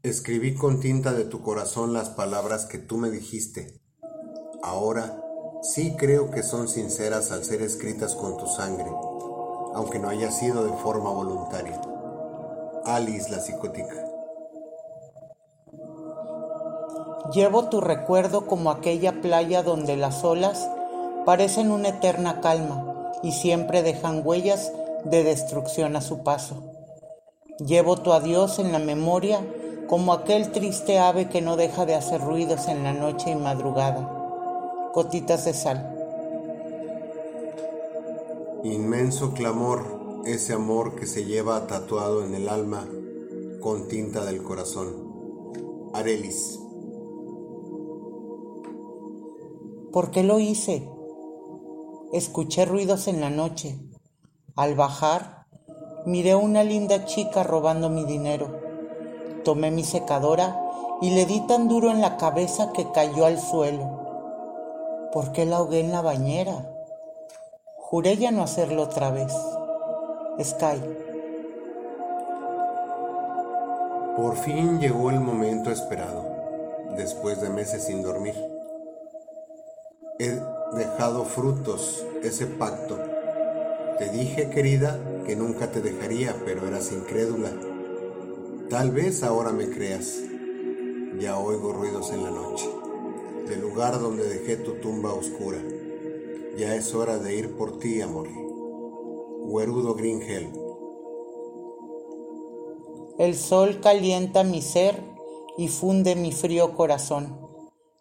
Escribí 0.03 0.53
con 0.53 0.79
tinta 0.79 1.13
de 1.13 1.25
tu 1.25 1.41
corazón 1.41 1.93
las 1.93 2.11
palabras 2.11 2.67
que 2.67 2.77
tú 2.77 2.97
me 2.97 3.09
dijiste. 3.09 3.81
Ahora 4.61 5.19
sí 5.63 5.95
creo 5.97 6.29
que 6.29 6.43
son 6.43 6.67
sinceras 6.67 7.31
al 7.31 7.43
ser 7.43 7.63
escritas 7.63 8.13
con 8.13 8.37
tu 8.37 8.45
sangre, 8.45 8.91
aunque 9.73 9.97
no 9.97 10.09
haya 10.09 10.29
sido 10.29 10.63
de 10.63 10.73
forma 10.73 11.09
voluntaria. 11.09 11.81
Alice 12.85 13.31
la 13.31 13.39
psicótica. 13.39 13.95
Llevo 17.33 17.69
tu 17.69 17.81
recuerdo 17.81 18.45
como 18.45 18.69
aquella 18.69 19.21
playa 19.21 19.63
donde 19.63 19.97
las 19.97 20.23
olas 20.23 20.69
parecen 21.29 21.69
una 21.69 21.89
eterna 21.89 22.41
calma 22.41 23.11
y 23.21 23.33
siempre 23.33 23.83
dejan 23.83 24.23
huellas 24.25 24.73
de 25.03 25.23
destrucción 25.23 25.95
a 25.95 26.01
su 26.01 26.23
paso. 26.23 26.71
Llevo 27.59 27.97
tu 27.97 28.13
adiós 28.13 28.57
en 28.57 28.71
la 28.71 28.79
memoria 28.79 29.45
como 29.87 30.11
aquel 30.11 30.51
triste 30.51 30.97
ave 30.97 31.29
que 31.29 31.43
no 31.43 31.55
deja 31.55 31.85
de 31.85 31.93
hacer 31.93 32.19
ruidos 32.19 32.67
en 32.67 32.83
la 32.83 32.93
noche 32.93 33.29
y 33.29 33.35
madrugada. 33.35 34.09
Cotitas 34.91 35.45
de 35.45 35.53
sal. 35.53 35.95
Inmenso 38.63 39.35
clamor, 39.35 40.23
ese 40.25 40.53
amor 40.53 40.95
que 40.95 41.05
se 41.05 41.25
lleva 41.25 41.67
tatuado 41.67 42.25
en 42.25 42.33
el 42.33 42.49
alma 42.49 42.87
con 43.61 43.87
tinta 43.87 44.25
del 44.25 44.41
corazón. 44.41 45.91
Arelis. 45.93 46.59
¿Por 49.91 50.09
qué 50.09 50.23
lo 50.23 50.39
hice? 50.39 50.89
Escuché 52.11 52.65
ruidos 52.65 53.07
en 53.07 53.21
la 53.21 53.29
noche. 53.29 53.77
Al 54.55 54.73
bajar, 54.73 55.45
miré 56.07 56.31
a 56.31 56.37
una 56.37 56.63
linda 56.63 57.05
chica 57.05 57.43
robando 57.43 57.91
mi 57.91 58.03
dinero. 58.03 58.59
Tomé 59.43 59.69
mi 59.69 59.83
secadora 59.83 60.59
y 61.01 61.11
le 61.11 61.27
di 61.27 61.45
tan 61.45 61.67
duro 61.67 61.91
en 61.91 62.01
la 62.01 62.17
cabeza 62.17 62.71
que 62.73 62.91
cayó 62.91 63.25
al 63.25 63.39
suelo. 63.39 65.09
¿Por 65.13 65.31
qué 65.33 65.45
la 65.45 65.57
ahogué 65.57 65.81
en 65.81 65.91
la 65.91 66.01
bañera? 66.01 66.71
Juré 67.77 68.17
ya 68.17 68.31
no 68.31 68.41
hacerlo 68.41 68.83
otra 68.83 69.11
vez. 69.11 69.31
Sky. 70.41 70.81
Por 74.17 74.35
fin 74.37 74.79
llegó 74.79 75.11
el 75.11 75.19
momento 75.19 75.69
esperado, 75.69 76.25
después 76.97 77.39
de 77.39 77.49
meses 77.49 77.83
sin 77.83 78.01
dormir. 78.01 78.33
He 80.17 80.58
dejado 80.75 81.25
frutos 81.25 82.05
ese 82.23 82.45
pacto. 82.45 82.97
Te 83.97 84.09
dije, 84.09 84.49
querida, 84.49 84.99
que 85.25 85.35
nunca 85.35 85.71
te 85.71 85.81
dejaría, 85.81 86.35
pero 86.45 86.67
eras 86.67 86.91
incrédula. 86.91 87.51
Tal 88.69 88.91
vez 88.91 89.23
ahora 89.23 89.51
me 89.51 89.69
creas. 89.69 90.19
Ya 91.19 91.37
oigo 91.37 91.73
ruidos 91.73 92.11
en 92.11 92.23
la 92.23 92.31
noche, 92.31 92.69
del 93.47 93.61
lugar 93.61 93.99
donde 93.99 94.27
dejé 94.27 94.57
tu 94.57 94.73
tumba 94.73 95.13
oscura. 95.13 95.57
Ya 96.57 96.75
es 96.75 96.93
hora 96.93 97.17
de 97.17 97.35
ir 97.35 97.55
por 97.55 97.79
ti, 97.79 98.01
amor. 98.01 98.27
Guerudo 99.47 99.95
Gringel. 99.95 100.51
El 103.17 103.35
sol 103.35 103.79
calienta 103.81 104.43
mi 104.43 104.61
ser 104.61 105.01
y 105.57 105.67
funde 105.67 106.15
mi 106.15 106.31
frío 106.31 106.75
corazón, 106.75 107.48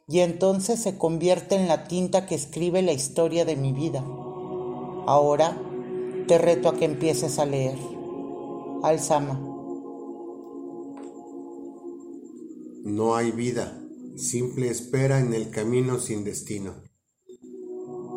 y 0.09 0.21
entonces 0.21 0.81
se 0.81 0.97
convierte 0.97 1.55
en 1.55 1.69
la 1.69 1.87
tinta 1.87 2.27
que 2.27 2.35
escribe 2.35 2.81
la 2.81 2.93
historia 2.93 3.45
de 3.45 3.57
mi 3.57 3.75
vida. 3.75 4.03
Ahora 5.07 5.61
te 6.27 6.39
reto 6.39 6.71
a 6.71 6.77
que 6.77 6.87
empieces 6.87 7.39
a 7.39 7.45
leer. 7.45 7.79
Alzama. 8.83 9.39
No 12.85 13.17
hay 13.17 13.33
vida, 13.33 13.79
simple 14.17 14.71
espera 14.71 15.21
en 15.21 15.35
el 15.35 15.51
camino 15.51 15.99
sin 15.99 16.25
destino. 16.25 16.75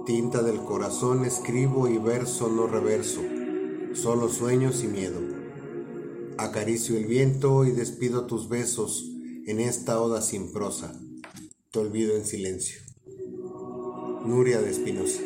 Tinta 0.05 0.41
del 0.43 0.62
corazón 0.62 1.25
escribo 1.25 1.89
y 1.89 1.98
verso 1.98 2.48
no 2.48 2.67
reverso, 2.67 3.21
solo 3.93 4.29
sueños 4.29 4.81
y 4.83 4.88
miedo. 4.88 5.19
Acaricio 6.38 6.95
el 6.95 7.05
viento 7.05 7.65
y 7.65 7.71
despido 7.71 8.27
tus 8.27 8.48
besos 8.48 9.12
en 9.45 9.60
esta 9.60 10.01
oda 10.01 10.21
sin 10.21 10.53
prosa. 10.53 11.00
Te 11.72 11.80
olvido 11.80 12.18
en 12.18 12.25
silencio. 12.25 12.82
Nuria 14.25 14.60
de 14.60 14.72
Espinosa. 14.72 15.22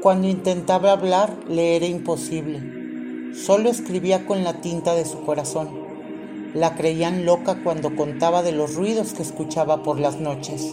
Cuando 0.00 0.26
intentaba 0.26 0.92
hablar, 0.92 1.36
le 1.46 1.76
era 1.76 1.84
imposible. 1.84 3.34
Solo 3.34 3.68
escribía 3.68 4.24
con 4.24 4.42
la 4.42 4.62
tinta 4.62 4.94
de 4.94 5.04
su 5.04 5.20
corazón. 5.26 5.68
La 6.54 6.76
creían 6.76 7.26
loca 7.26 7.62
cuando 7.62 7.94
contaba 7.94 8.42
de 8.42 8.52
los 8.52 8.74
ruidos 8.74 9.12
que 9.12 9.22
escuchaba 9.22 9.82
por 9.82 10.00
las 10.00 10.18
noches. 10.18 10.72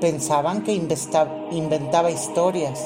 Pensaban 0.00 0.64
que 0.64 0.72
inventaba 0.72 2.10
historias. 2.10 2.82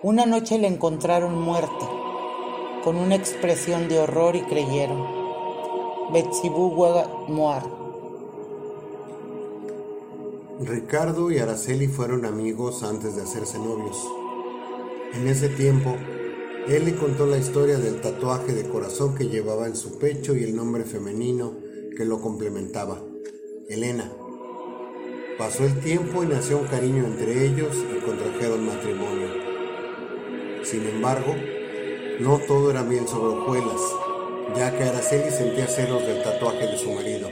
Una 0.00 0.24
noche 0.24 0.56
le 0.56 0.68
encontraron 0.68 1.38
muerta, 1.38 1.90
con 2.82 2.96
una 2.96 3.16
expresión 3.16 3.90
de 3.90 3.98
horror 3.98 4.34
y 4.34 4.40
creyeron. 4.44 5.23
Moar. 7.28 7.64
Ricardo 10.60 11.30
y 11.30 11.38
Araceli 11.38 11.88
fueron 11.88 12.24
amigos 12.24 12.82
antes 12.82 13.16
de 13.16 13.22
hacerse 13.22 13.58
novios. 13.58 13.96
En 15.14 15.26
ese 15.28 15.48
tiempo, 15.48 15.96
él 16.68 16.84
le 16.84 16.94
contó 16.96 17.26
la 17.26 17.38
historia 17.38 17.78
del 17.78 18.00
tatuaje 18.00 18.52
de 18.52 18.68
corazón 18.68 19.14
que 19.14 19.28
llevaba 19.28 19.66
en 19.66 19.76
su 19.76 19.98
pecho 19.98 20.36
y 20.36 20.44
el 20.44 20.54
nombre 20.54 20.84
femenino 20.84 21.52
que 21.96 22.04
lo 22.04 22.20
complementaba, 22.20 23.00
Elena. 23.68 24.10
Pasó 25.38 25.64
el 25.64 25.80
tiempo 25.80 26.22
y 26.22 26.26
nació 26.26 26.58
un 26.58 26.66
cariño 26.68 27.04
entre 27.04 27.46
ellos 27.46 27.74
y 27.74 28.04
contrajeron 28.04 28.66
matrimonio. 28.66 29.28
Sin 30.62 30.86
embargo, 30.86 31.34
no 32.20 32.38
todo 32.46 32.70
era 32.70 32.82
miel 32.82 33.08
sobre 33.08 33.36
hojuelas, 33.36 33.80
ya 34.56 34.76
que 34.76 34.84
Araceli 34.84 35.30
sentía 35.30 35.66
celos 35.66 36.06
del 36.06 36.22
tatuaje 36.22 36.66
de 36.66 36.78
su 36.78 36.92
marido. 36.92 37.28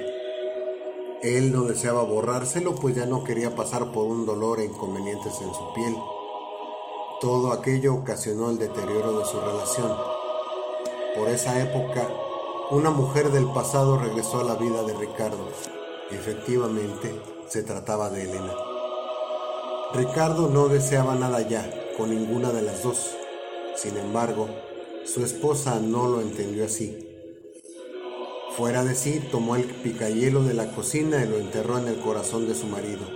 Él 1.22 1.52
no 1.52 1.62
deseaba 1.62 2.02
borrárselo, 2.02 2.74
pues 2.74 2.96
ya 2.96 3.06
no 3.06 3.22
quería 3.22 3.54
pasar 3.54 3.92
por 3.92 4.06
un 4.06 4.26
dolor 4.26 4.58
e 4.58 4.64
inconvenientes 4.64 5.40
en 5.40 5.54
su 5.54 5.72
piel. 5.72 5.96
Todo 7.20 7.52
aquello 7.52 7.94
ocasionó 7.94 8.50
el 8.50 8.58
deterioro 8.58 9.18
de 9.20 9.24
su 9.24 9.40
relación. 9.40 9.96
Por 11.16 11.28
esa 11.28 11.62
época, 11.62 12.08
una 12.70 12.90
mujer 12.90 13.30
del 13.30 13.46
pasado 13.52 13.98
regresó 13.98 14.40
a 14.40 14.44
la 14.44 14.56
vida 14.56 14.82
de 14.82 14.94
Ricardo. 14.94 15.48
Efectivamente, 16.10 17.14
se 17.46 17.62
trataba 17.62 18.10
de 18.10 18.22
Elena. 18.22 18.54
Ricardo 19.94 20.48
no 20.48 20.66
deseaba 20.66 21.14
nada 21.14 21.46
ya 21.46 21.70
con 21.96 22.10
ninguna 22.10 22.50
de 22.50 22.62
las 22.62 22.82
dos. 22.82 23.14
Sin 23.76 23.96
embargo, 23.96 24.48
su 25.04 25.24
esposa 25.24 25.78
no 25.78 26.08
lo 26.08 26.20
entendió 26.20 26.64
así. 26.64 27.11
Fuera 28.56 28.84
de 28.84 28.94
sí, 28.94 29.20
tomó 29.30 29.56
el 29.56 29.64
picayelo 29.64 30.44
de 30.44 30.52
la 30.52 30.72
cocina 30.72 31.24
y 31.24 31.28
lo 31.28 31.38
enterró 31.38 31.78
en 31.78 31.88
el 31.88 31.98
corazón 32.00 32.46
de 32.46 32.54
su 32.54 32.66
marido. 32.66 33.06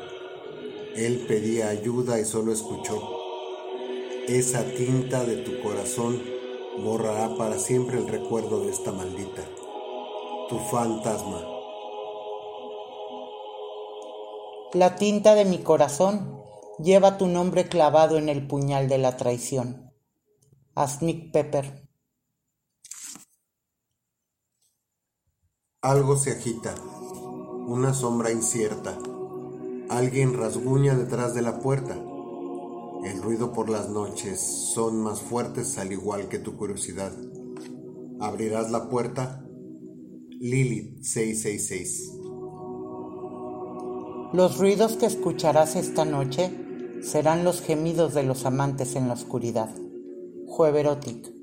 Él 0.95 1.27
pedía 1.29 1.69
ayuda 1.69 2.19
y 2.19 2.25
solo 2.25 2.55
escuchó. 2.55 3.03
Esa 4.29 4.65
tinta 4.65 5.25
de 5.25 5.37
tu 5.37 5.61
corazón 5.61 6.23
borrará 6.83 7.37
para 7.37 7.59
siempre 7.59 7.99
el 7.99 8.09
recuerdo 8.09 8.65
de 8.65 8.71
esta 8.71 8.93
maldita, 8.93 9.43
tu 10.49 10.59
fantasma. 10.71 11.45
La 14.73 14.97
tinta 14.97 15.35
de 15.35 15.45
mi 15.45 15.59
corazón 15.59 16.43
lleva 16.79 17.19
tu 17.19 17.27
nombre 17.27 17.69
clavado 17.69 18.17
en 18.17 18.31
el 18.31 18.47
puñal 18.47 18.89
de 18.89 18.97
la 18.97 19.19
traición. 19.19 19.93
Asnick 20.75 21.31
Pepper. 21.31 21.86
Algo 25.87 26.17
se 26.17 26.33
agita, 26.33 26.75
una 27.69 27.95
sombra 27.95 28.33
incierta. 28.33 28.99
Alguien 29.89 30.37
rasguña 30.37 30.97
detrás 30.97 31.33
de 31.33 31.43
la 31.43 31.61
puerta. 31.61 31.95
El 33.05 33.23
ruido 33.23 33.53
por 33.53 33.71
las 33.71 33.89
noches 33.89 34.41
son 34.41 35.01
más 35.01 35.21
fuertes 35.21 35.79
al 35.79 35.93
igual 35.93 36.27
que 36.27 36.41
tu 36.41 36.57
curiosidad. 36.57 37.13
¿Abrirás 38.19 38.73
la 38.73 38.89
puerta? 38.89 39.47
Lilith 40.31 41.05
666. 41.05 42.11
Los 44.33 44.59
ruidos 44.59 44.97
que 44.97 45.07
escucharás 45.07 45.77
esta 45.77 46.05
noche 46.05 46.51
serán 47.01 47.45
los 47.45 47.61
gemidos 47.61 48.13
de 48.13 48.25
los 48.25 48.45
amantes 48.45 48.97
en 48.97 49.07
la 49.07 49.15
oscuridad. 49.15 49.71
Jueverotic. 50.49 51.36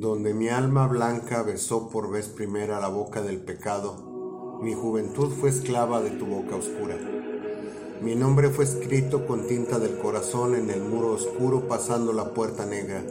Donde 0.00 0.32
mi 0.32 0.48
alma 0.48 0.86
blanca 0.86 1.42
besó 1.42 1.90
por 1.90 2.10
vez 2.10 2.28
primera 2.28 2.80
la 2.80 2.88
boca 2.88 3.20
del 3.20 3.36
pecado, 3.36 4.58
mi 4.62 4.72
juventud 4.72 5.28
fue 5.28 5.50
esclava 5.50 6.00
de 6.00 6.08
tu 6.12 6.24
boca 6.24 6.56
oscura. 6.56 6.96
Mi 8.00 8.14
nombre 8.14 8.48
fue 8.48 8.64
escrito 8.64 9.26
con 9.26 9.46
tinta 9.46 9.78
del 9.78 9.98
corazón 9.98 10.54
en 10.54 10.70
el 10.70 10.80
muro 10.80 11.12
oscuro 11.12 11.68
pasando 11.68 12.14
la 12.14 12.32
puerta 12.32 12.64
negra, 12.64 13.04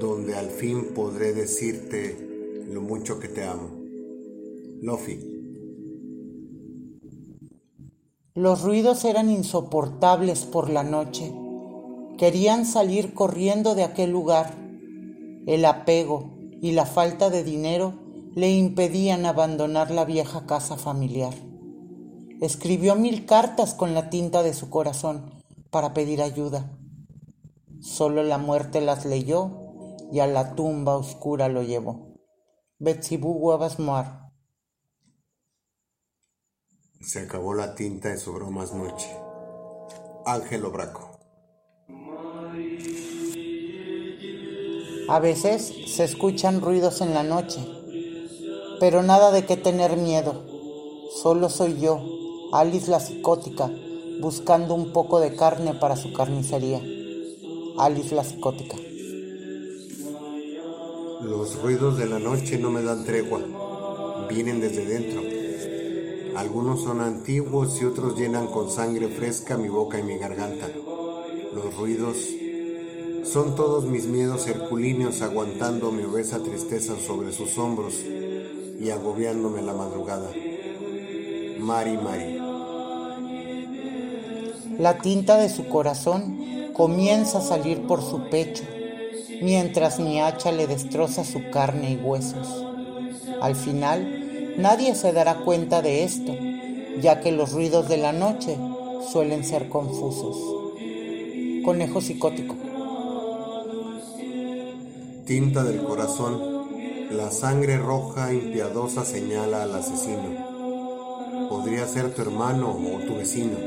donde 0.00 0.34
al 0.34 0.46
fin 0.46 0.94
podré 0.94 1.34
decirte 1.34 2.64
lo 2.66 2.80
mucho 2.80 3.20
que 3.20 3.28
te 3.28 3.44
amo. 3.44 3.68
Lofi. 4.80 5.20
Los 8.32 8.62
ruidos 8.62 9.04
eran 9.04 9.28
insoportables 9.28 10.46
por 10.46 10.70
la 10.70 10.82
noche. 10.82 11.30
Querían 12.16 12.64
salir 12.64 13.12
corriendo 13.12 13.74
de 13.74 13.84
aquel 13.84 14.12
lugar. 14.12 14.65
El 15.46 15.64
apego 15.64 16.36
y 16.60 16.72
la 16.72 16.86
falta 16.86 17.30
de 17.30 17.44
dinero 17.44 17.94
le 18.34 18.50
impedían 18.50 19.24
abandonar 19.24 19.90
la 19.90 20.04
vieja 20.04 20.44
casa 20.44 20.76
familiar. 20.76 21.32
Escribió 22.40 22.96
mil 22.96 23.24
cartas 23.24 23.72
con 23.72 23.94
la 23.94 24.10
tinta 24.10 24.42
de 24.42 24.52
su 24.52 24.68
corazón 24.68 25.30
para 25.70 25.94
pedir 25.94 26.20
ayuda. 26.20 26.76
Solo 27.80 28.22
la 28.24 28.38
muerte 28.38 28.80
las 28.80 29.06
leyó 29.06 29.50
y 30.12 30.18
a 30.18 30.26
la 30.26 30.54
tumba 30.54 30.96
oscura 30.96 31.48
lo 31.48 31.62
llevó. 31.62 32.14
Betsibú 32.78 33.32
Huevas 33.32 33.78
Moar. 33.78 34.32
Se 37.00 37.20
acabó 37.20 37.54
la 37.54 37.74
tinta 37.74 38.12
y 38.12 38.18
sobró 38.18 38.50
más 38.50 38.74
noche. 38.74 39.08
Ángel 40.26 40.64
Obraco. 40.64 41.15
A 45.08 45.20
veces 45.20 45.72
se 45.86 46.02
escuchan 46.02 46.60
ruidos 46.60 47.00
en 47.00 47.14
la 47.14 47.22
noche, 47.22 47.60
pero 48.80 49.04
nada 49.04 49.30
de 49.30 49.46
qué 49.46 49.56
tener 49.56 49.96
miedo. 49.96 50.42
Solo 51.22 51.48
soy 51.48 51.78
yo, 51.78 52.00
Alice 52.52 52.90
la 52.90 52.98
psicótica, 52.98 53.70
buscando 54.20 54.74
un 54.74 54.92
poco 54.92 55.20
de 55.20 55.36
carne 55.36 55.74
para 55.74 55.94
su 55.94 56.12
carnicería. 56.12 56.82
Alice 57.78 58.12
la 58.16 58.24
psicótica. 58.24 58.76
Los 61.22 61.62
ruidos 61.62 61.98
de 61.98 62.06
la 62.06 62.18
noche 62.18 62.58
no 62.58 62.72
me 62.72 62.82
dan 62.82 63.04
tregua, 63.04 63.40
vienen 64.28 64.60
desde 64.60 64.86
dentro. 64.86 65.22
Algunos 66.36 66.82
son 66.82 67.00
antiguos 67.00 67.80
y 67.80 67.84
otros 67.84 68.18
llenan 68.18 68.48
con 68.48 68.70
sangre 68.70 69.06
fresca 69.08 69.56
mi 69.56 69.68
boca 69.68 70.00
y 70.00 70.02
mi 70.02 70.18
garganta. 70.18 70.68
Los 71.54 71.76
ruidos 71.76 72.16
son 73.36 73.54
todos 73.54 73.84
mis 73.84 74.06
miedos 74.06 74.48
herculíneos 74.48 75.20
aguantando 75.20 75.92
mi 75.92 76.04
obesa 76.04 76.42
tristeza 76.42 76.94
sobre 76.98 77.34
sus 77.34 77.58
hombros 77.58 77.92
y 78.80 78.88
agobiándome 78.88 79.60
la 79.60 79.74
madrugada. 79.74 80.30
Mari 81.58 81.98
Mari. 81.98 82.38
La 84.78 84.96
tinta 85.02 85.36
de 85.36 85.50
su 85.50 85.68
corazón 85.68 86.72
comienza 86.72 87.40
a 87.40 87.42
salir 87.42 87.86
por 87.86 88.00
su 88.00 88.30
pecho, 88.30 88.64
mientras 89.42 90.00
mi 90.00 90.18
hacha 90.18 90.50
le 90.50 90.66
destroza 90.66 91.22
su 91.22 91.50
carne 91.50 91.90
y 91.90 91.96
huesos. 91.96 92.64
Al 93.42 93.54
final, 93.54 94.54
nadie 94.56 94.94
se 94.94 95.12
dará 95.12 95.40
cuenta 95.40 95.82
de 95.82 96.04
esto, 96.04 96.32
ya 97.02 97.20
que 97.20 97.32
los 97.32 97.52
ruidos 97.52 97.86
de 97.86 97.98
la 97.98 98.14
noche 98.14 98.56
suelen 99.12 99.44
ser 99.44 99.68
confusos. 99.68 100.38
Conejo 101.62 102.00
psicótico. 102.00 102.56
Tinta 105.26 105.64
del 105.64 105.82
corazón, 105.82 106.40
la 107.10 107.32
sangre 107.32 107.78
roja 107.78 108.32
impiadosa 108.32 109.04
señala 109.04 109.64
al 109.64 109.74
asesino. 109.74 111.48
Podría 111.48 111.84
ser 111.88 112.14
tu 112.14 112.22
hermano 112.22 112.70
o 112.70 113.04
tu 113.04 113.16
vecino. 113.16 113.58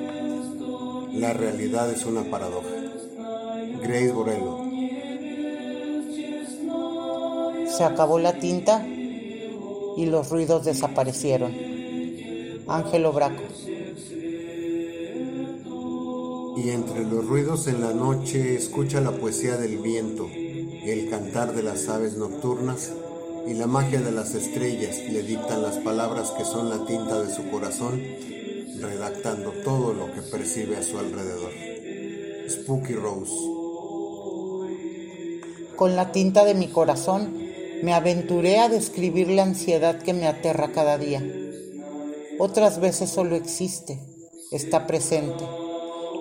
La 1.11 1.33
realidad 1.33 1.91
es 1.91 2.05
una 2.05 2.23
paradoja. 2.23 2.69
Grace 3.81 4.13
Borello. 4.13 4.57
Se 7.67 7.83
acabó 7.83 8.19
la 8.19 8.39
tinta 8.39 8.87
y 8.87 10.05
los 10.05 10.29
ruidos 10.29 10.63
desaparecieron. 10.63 11.51
Ángelo 12.69 13.11
Braco. 13.11 13.43
Y 16.55 16.69
entre 16.69 17.03
los 17.03 17.25
ruidos 17.27 17.67
en 17.67 17.81
la 17.81 17.91
noche 17.91 18.55
escucha 18.55 19.01
la 19.01 19.11
poesía 19.11 19.57
del 19.57 19.79
viento 19.79 20.29
el 20.83 21.09
cantar 21.09 21.53
de 21.53 21.63
las 21.63 21.87
aves 21.89 22.15
nocturnas 22.15 22.91
y 23.47 23.53
la 23.53 23.67
magia 23.67 24.01
de 24.01 24.11
las 24.11 24.33
estrellas 24.35 24.97
le 25.09 25.23
dictan 25.23 25.61
las 25.61 25.77
palabras 25.77 26.31
que 26.31 26.45
son 26.45 26.69
la 26.69 26.85
tinta 26.85 27.21
de 27.21 27.33
su 27.33 27.49
corazón, 27.49 28.01
redactando 28.79 29.51
todo 29.63 29.93
lo 29.93 30.13
que 30.13 30.21
percibe 30.21 30.77
a 30.77 30.83
su 30.83 30.97
alrededor. 30.97 31.51
Spooky 32.49 32.93
Rose. 32.93 33.33
Con 35.75 35.95
la 35.95 36.11
tinta 36.11 36.45
de 36.45 36.55
mi 36.55 36.67
corazón 36.67 37.37
me 37.83 37.93
aventuré 37.93 38.59
a 38.59 38.69
describir 38.69 39.29
la 39.29 39.43
ansiedad 39.43 40.01
que 40.01 40.13
me 40.13 40.27
aterra 40.27 40.71
cada 40.71 40.97
día. 40.97 41.23
Otras 42.37 42.79
veces 42.79 43.09
solo 43.09 43.35
existe, 43.35 43.99
está 44.51 44.87
presente 44.87 45.43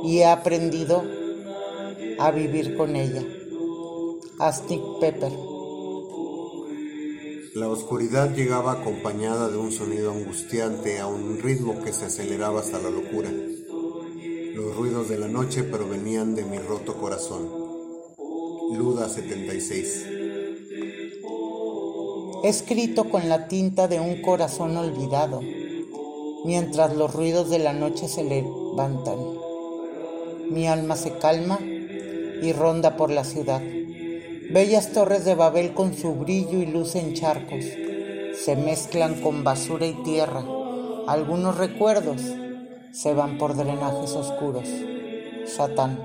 y 0.05 0.18
he 0.18 0.27
aprendido 0.27 1.05
a 2.18 2.31
vivir 2.31 2.77
con 2.77 2.97
ella. 2.97 3.23
Aztec 4.40 4.81
Pepper. 5.01 5.33
La 7.57 7.68
oscuridad 7.68 8.37
llegaba 8.37 8.70
acompañada 8.70 9.48
de 9.48 9.57
un 9.57 9.72
sonido 9.72 10.12
angustiante 10.12 11.01
a 11.01 11.09
un 11.09 11.40
ritmo 11.40 11.83
que 11.83 11.92
se 11.92 12.05
aceleraba 12.05 12.61
hasta 12.61 12.79
la 12.79 12.88
locura. 12.88 13.33
Los 14.55 14.77
ruidos 14.77 15.09
de 15.09 15.18
la 15.18 15.27
noche 15.27 15.64
provenían 15.64 16.37
de 16.37 16.44
mi 16.44 16.59
roto 16.59 16.94
corazón. 16.98 17.48
Luda 18.77 19.09
76. 19.09 20.07
Escrito 22.44 23.11
con 23.11 23.29
la 23.29 23.48
tinta 23.48 23.88
de 23.88 23.98
un 23.98 24.22
corazón 24.22 24.77
olvidado, 24.77 25.40
mientras 26.44 26.94
los 26.94 27.12
ruidos 27.12 27.51
de 27.51 27.59
la 27.59 27.72
noche 27.72 28.07
se 28.07 28.22
levantan. 28.22 29.18
Mi 30.48 30.68
alma 30.68 30.94
se 30.94 31.18
calma 31.18 31.59
y 31.61 32.53
ronda 32.53 32.96
por 32.96 33.11
la 33.11 33.24
ciudad. 33.24 33.61
Bellas 34.51 34.93
torres 34.93 35.27
de 35.27 35.35
Babel 35.35 35.75
con 35.75 35.95
su 35.95 36.15
brillo 36.15 36.59
y 36.59 36.65
luz 36.65 36.95
en 36.95 37.13
charcos 37.13 37.67
se 38.35 38.57
mezclan 38.57 39.21
con 39.21 39.45
basura 39.45 39.87
y 39.87 39.93
tierra. 40.05 40.43
Algunos 41.07 41.59
recuerdos 41.59 42.23
se 42.91 43.13
van 43.13 43.37
por 43.37 43.55
drenajes 43.55 44.13
oscuros. 44.13 44.67
Satán. 45.45 46.01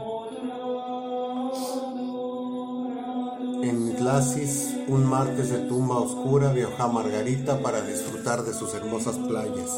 En 3.63 3.86
Mitlasis, 3.86 4.75
un 4.89 5.06
martes 5.06 5.49
de 5.49 5.60
tumba 5.60 5.99
oscura 5.99 6.51
viajó 6.51 6.84
a 6.84 6.88
Margarita 6.88 7.62
para 7.62 7.82
disfrutar 7.82 8.43
de 8.43 8.53
sus 8.53 8.73
hermosas 8.73 9.17
playas. 9.19 9.69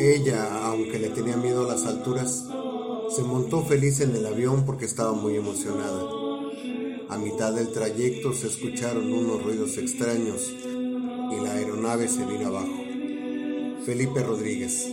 Ella, 0.00 0.66
aunque 0.66 0.98
le 0.98 1.10
tenía 1.10 1.36
miedo 1.36 1.64
a 1.64 1.74
las 1.74 1.86
alturas, 1.86 2.48
se 3.14 3.22
montó 3.22 3.62
feliz 3.62 4.00
en 4.00 4.16
el 4.16 4.26
avión 4.26 4.64
porque 4.66 4.84
estaba 4.84 5.12
muy 5.12 5.36
emocionada. 5.36 6.15
A 7.08 7.18
mitad 7.18 7.52
del 7.52 7.70
trayecto 7.70 8.32
se 8.32 8.48
escucharon 8.48 9.12
unos 9.12 9.40
ruidos 9.44 9.78
extraños 9.78 10.52
y 10.52 11.40
la 11.40 11.52
aeronave 11.52 12.08
se 12.08 12.26
vino 12.26 12.48
abajo. 12.48 12.82
Felipe 13.84 14.24
Rodríguez. 14.24 14.90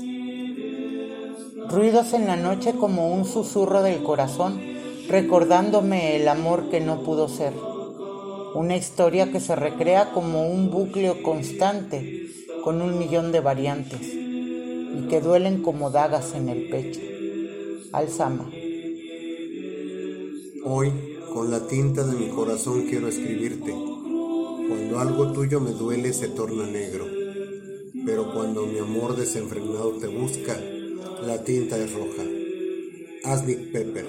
Ruidos 1.69 2.13
en 2.13 2.27
la 2.27 2.35
noche 2.35 2.73
como 2.73 3.11
un 3.11 3.25
susurro 3.25 3.81
del 3.81 4.03
corazón, 4.03 4.61
recordándome 5.07 6.15
el 6.15 6.27
amor 6.27 6.69
que 6.69 6.79
no 6.79 7.01
pudo 7.01 7.27
ser. 7.27 7.53
Una 8.53 8.77
historia 8.77 9.31
que 9.31 9.39
se 9.39 9.55
recrea 9.55 10.11
como 10.11 10.47
un 10.47 10.69
bucle 10.69 11.19
constante 11.23 12.27
con 12.63 12.83
un 12.83 12.99
millón 12.99 13.31
de 13.31 13.39
variantes 13.39 14.01
y 14.03 15.07
que 15.09 15.19
duelen 15.19 15.63
como 15.63 15.89
dagas 15.89 16.35
en 16.35 16.49
el 16.49 16.69
pecho. 16.69 17.01
Alzama. 17.91 18.51
Hoy 20.63 21.12
con 21.33 21.49
la 21.49 21.67
tinta 21.67 22.03
de 22.03 22.13
mi 22.17 22.29
corazón 22.29 22.85
quiero 22.89 23.07
escribirte. 23.07 23.71
Cuando 23.71 24.99
algo 24.99 25.31
tuyo 25.33 25.59
me 25.59 25.71
duele 25.71 26.13
se 26.13 26.29
torna 26.29 26.65
negro, 26.65 27.05
pero 28.05 28.33
cuando 28.33 28.65
mi 28.65 28.79
amor 28.79 29.15
desenfrenado 29.15 29.93
te 29.93 30.07
busca, 30.07 30.59
la 31.25 31.43
tinta 31.43 31.77
es 31.77 31.91
roja. 31.93 32.23
Asnick 33.23 33.71
Pepper. 33.71 34.07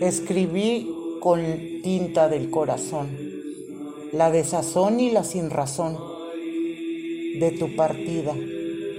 Escribí 0.00 0.88
con 1.20 1.40
tinta 1.82 2.28
del 2.28 2.50
corazón 2.50 3.32
la 4.12 4.30
desazón 4.30 5.00
y 5.00 5.10
la 5.10 5.24
sinrazón 5.24 5.96
de 7.38 7.56
tu 7.58 7.74
partida, 7.74 8.34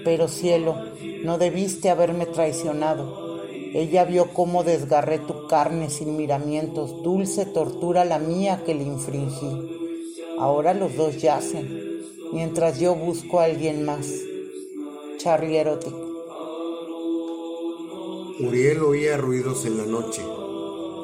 pero 0.04 0.28
cielo, 0.28 0.76
no 1.24 1.38
debiste 1.38 1.92
haberme 1.92 2.26
traicionado 2.26 3.23
ella 3.74 4.06
vio 4.06 4.28
cómo 4.34 4.64
desgarré 4.64 5.18
tu 5.18 5.48
carne 5.48 5.90
sin 5.90 6.16
miramientos, 6.16 7.02
dulce 7.02 7.48
tortura 7.48 8.06
la 8.06 8.20
mía 8.20 8.64
que 8.64 8.76
le 8.76 8.84
infringí. 8.84 9.82
Ahora 10.38 10.76
los 10.76 10.96
dos 10.96 11.20
yacen, 11.20 12.04
mientras 12.32 12.80
yo 12.80 12.94
busco 12.94 13.40
a 13.40 13.46
alguien 13.46 13.84
más. 13.84 14.08
Charlie 15.18 15.58
Erotic. 15.58 15.94
Uriel 18.40 18.84
oía 18.84 19.18
ruidos 19.18 19.66
en 19.66 19.78
la 19.78 19.86
noche. 19.86 20.22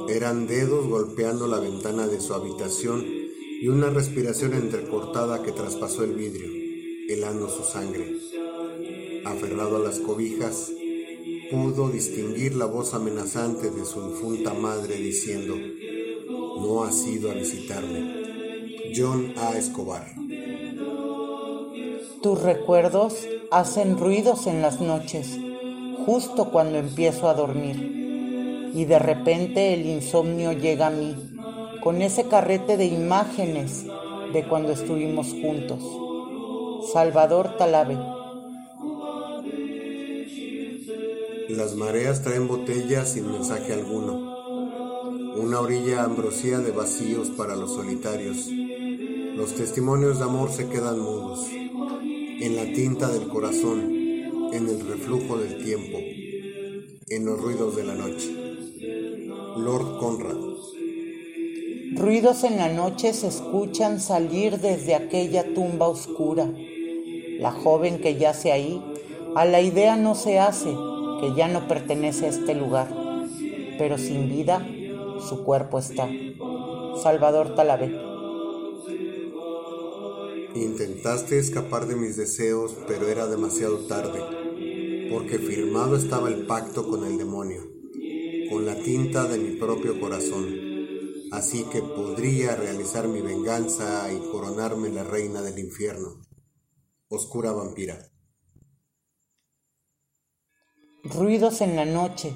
Eran 0.07 0.45
dedos 0.45 0.87
golpeando 0.87 1.47
la 1.47 1.59
ventana 1.59 2.05
de 2.07 2.19
su 2.19 2.35
habitación 2.35 3.03
y 3.61 3.67
una 3.67 3.89
respiración 3.89 4.53
entrecortada 4.53 5.41
que 5.41 5.51
traspasó 5.51 6.03
el 6.03 6.13
vidrio, 6.13 6.47
helando 7.09 7.49
su 7.49 7.63
sangre. 7.63 8.15
Aferrado 9.25 9.77
a 9.77 9.79
las 9.79 9.99
cobijas, 9.99 10.71
pudo 11.51 11.89
distinguir 11.89 12.55
la 12.55 12.65
voz 12.65 12.93
amenazante 12.93 13.71
de 13.71 13.83
su 13.85 14.09
difunta 14.09 14.53
madre 14.53 14.95
diciendo, 14.95 15.55
no 16.61 16.83
has 16.83 17.05
ido 17.07 17.31
a 17.31 17.33
visitarme. 17.33 18.19
John 18.95 19.33
A. 19.37 19.57
Escobar. 19.57 20.13
Tus 22.21 22.41
recuerdos 22.41 23.27
hacen 23.49 23.97
ruidos 23.97 24.45
en 24.45 24.61
las 24.61 24.79
noches, 24.79 25.39
justo 26.05 26.51
cuando 26.51 26.77
empiezo 26.77 27.29
a 27.29 27.33
dormir. 27.33 28.71
Y 28.73 28.85
de 28.85 28.99
repente 28.99 29.73
el 29.73 29.85
insomnio 29.87 30.51
llega 30.51 30.87
a 30.87 30.91
mí, 30.91 31.15
con 31.81 32.01
ese 32.01 32.25
carrete 32.25 32.77
de 32.77 32.85
imágenes 32.85 33.85
de 34.33 34.47
cuando 34.47 34.71
estuvimos 34.71 35.29
juntos. 35.29 35.81
Salvador 36.91 37.57
Talabe. 37.57 37.97
Las 41.49 41.75
mareas 41.75 42.21
traen 42.21 42.47
botellas 42.47 43.13
sin 43.13 43.31
mensaje 43.31 43.73
alguno. 43.73 44.37
Una 45.35 45.59
orilla 45.59 46.03
ambrosía 46.03 46.59
de 46.59 46.69
vacíos 46.69 47.29
para 47.29 47.55
los 47.55 47.73
solitarios. 47.73 48.47
Los 49.35 49.55
testimonios 49.55 50.19
de 50.19 50.25
amor 50.25 50.51
se 50.51 50.69
quedan 50.69 50.99
mudos. 50.99 51.47
En 51.49 52.55
la 52.55 52.71
tinta 52.71 53.09
del 53.09 53.27
corazón, 53.29 53.79
en 54.53 54.67
el 54.69 54.87
reflujo 54.87 55.39
del 55.39 55.63
tiempo, 55.63 55.97
en 57.07 57.25
los 57.25 57.41
ruidos 57.41 57.75
de 57.75 57.83
la 57.83 57.95
noche. 57.95 58.29
Lord 59.57 59.97
Conrad. 59.97 60.37
Ruidos 61.95 62.43
en 62.43 62.57
la 62.57 62.69
noche 62.69 63.11
se 63.11 63.25
escuchan 63.25 63.99
salir 63.99 64.59
desde 64.59 64.93
aquella 64.93 65.51
tumba 65.55 65.87
oscura. 65.87 66.47
La 67.39 67.51
joven 67.51 67.99
que 68.01 68.17
yace 68.17 68.51
ahí, 68.51 68.79
a 69.35 69.45
la 69.45 69.61
idea 69.61 69.95
no 69.95 70.13
se 70.13 70.37
hace 70.37 70.75
que 71.19 71.33
ya 71.35 71.47
no 71.47 71.67
pertenece 71.67 72.25
a 72.25 72.29
este 72.29 72.55
lugar, 72.55 72.87
pero 73.77 73.97
sin 73.97 74.29
vida 74.29 74.65
su 75.27 75.43
cuerpo 75.43 75.79
está. 75.79 76.09
Salvador 77.01 77.55
Talavera. 77.55 78.09
Intentaste 80.55 81.37
escapar 81.37 81.87
de 81.87 81.95
mis 81.95 82.17
deseos, 82.17 82.75
pero 82.87 83.07
era 83.07 83.27
demasiado 83.27 83.79
tarde, 83.85 85.07
porque 85.11 85.37
firmado 85.37 85.95
estaba 85.95 86.29
el 86.29 86.45
pacto 86.47 86.87
con 86.89 87.05
el 87.05 87.17
demonio, 87.17 87.61
con 88.49 88.65
la 88.65 88.75
tinta 88.75 89.25
de 89.25 89.37
mi 89.37 89.57
propio 89.57 89.99
corazón. 89.99 90.69
Así 91.31 91.65
que 91.65 91.81
podría 91.81 92.55
realizar 92.55 93.07
mi 93.07 93.21
venganza 93.21 94.11
y 94.11 94.17
coronarme 94.31 94.89
la 94.89 95.03
reina 95.03 95.41
del 95.43 95.59
infierno. 95.59 96.21
Oscura 97.07 97.51
vampira. 97.51 98.08
Ruidos 101.13 101.61
en 101.61 101.75
la 101.75 101.85
noche. 101.85 102.33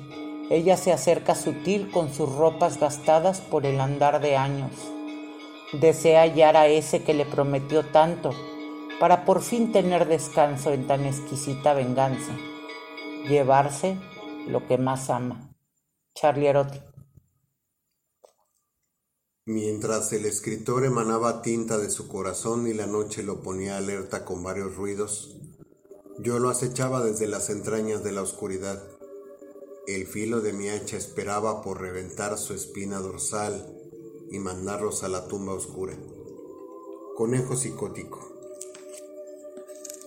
Ella 0.50 0.78
se 0.78 0.92
acerca 0.92 1.36
sutil 1.36 1.90
con 1.92 2.14
sus 2.14 2.30
ropas 2.36 2.80
gastadas 2.80 3.42
por 3.42 3.66
el 3.66 3.80
andar 3.80 4.22
de 4.22 4.36
años 4.36 4.72
desea 5.74 6.22
hallar 6.22 6.56
a 6.56 6.68
ese 6.68 7.04
que 7.04 7.14
le 7.14 7.26
prometió 7.26 7.86
tanto 7.92 8.32
para 9.00 9.26
por 9.26 9.42
fin 9.42 9.72
tener 9.72 10.08
descanso 10.08 10.72
en 10.72 10.88
tan 10.88 11.06
exquisita 11.06 11.74
venganza, 11.74 12.38
llevarse 13.28 14.00
lo 14.48 14.68
que 14.68 14.78
más 14.78 15.10
ama. 15.10 15.50
Charlie 16.16 16.48
Erotti. 16.48 16.80
Mientras 19.46 20.14
el 20.14 20.26
escritor 20.26 20.86
emanaba 20.86 21.42
tinta 21.42 21.78
de 21.78 21.90
su 21.90 22.08
corazón 22.08 22.68
y 22.68 22.74
la 22.74 22.86
noche 22.86 23.24
lo 23.24 23.42
ponía 23.42 23.78
alerta 23.78 24.24
con 24.24 24.42
varios 24.42 24.76
ruidos, 24.76 25.36
yo 26.20 26.40
lo 26.40 26.50
acechaba 26.50 27.04
desde 27.04 27.28
las 27.28 27.50
entrañas 27.50 28.04
de 28.04 28.12
la 28.12 28.22
oscuridad. 28.22 28.82
El 29.88 30.06
filo 30.06 30.42
de 30.42 30.54
mi 30.54 30.70
hacha 30.70 30.96
esperaba 30.96 31.62
por 31.62 31.82
reventar 31.82 32.38
su 32.38 32.54
espina 32.54 33.00
dorsal 33.00 33.78
y 34.30 34.40
mandarlos 34.40 35.04
a 35.04 35.10
la 35.10 35.28
tumba 35.28 35.54
oscura. 35.54 35.94
Conejo 37.18 37.56
psicótico. 37.56 38.20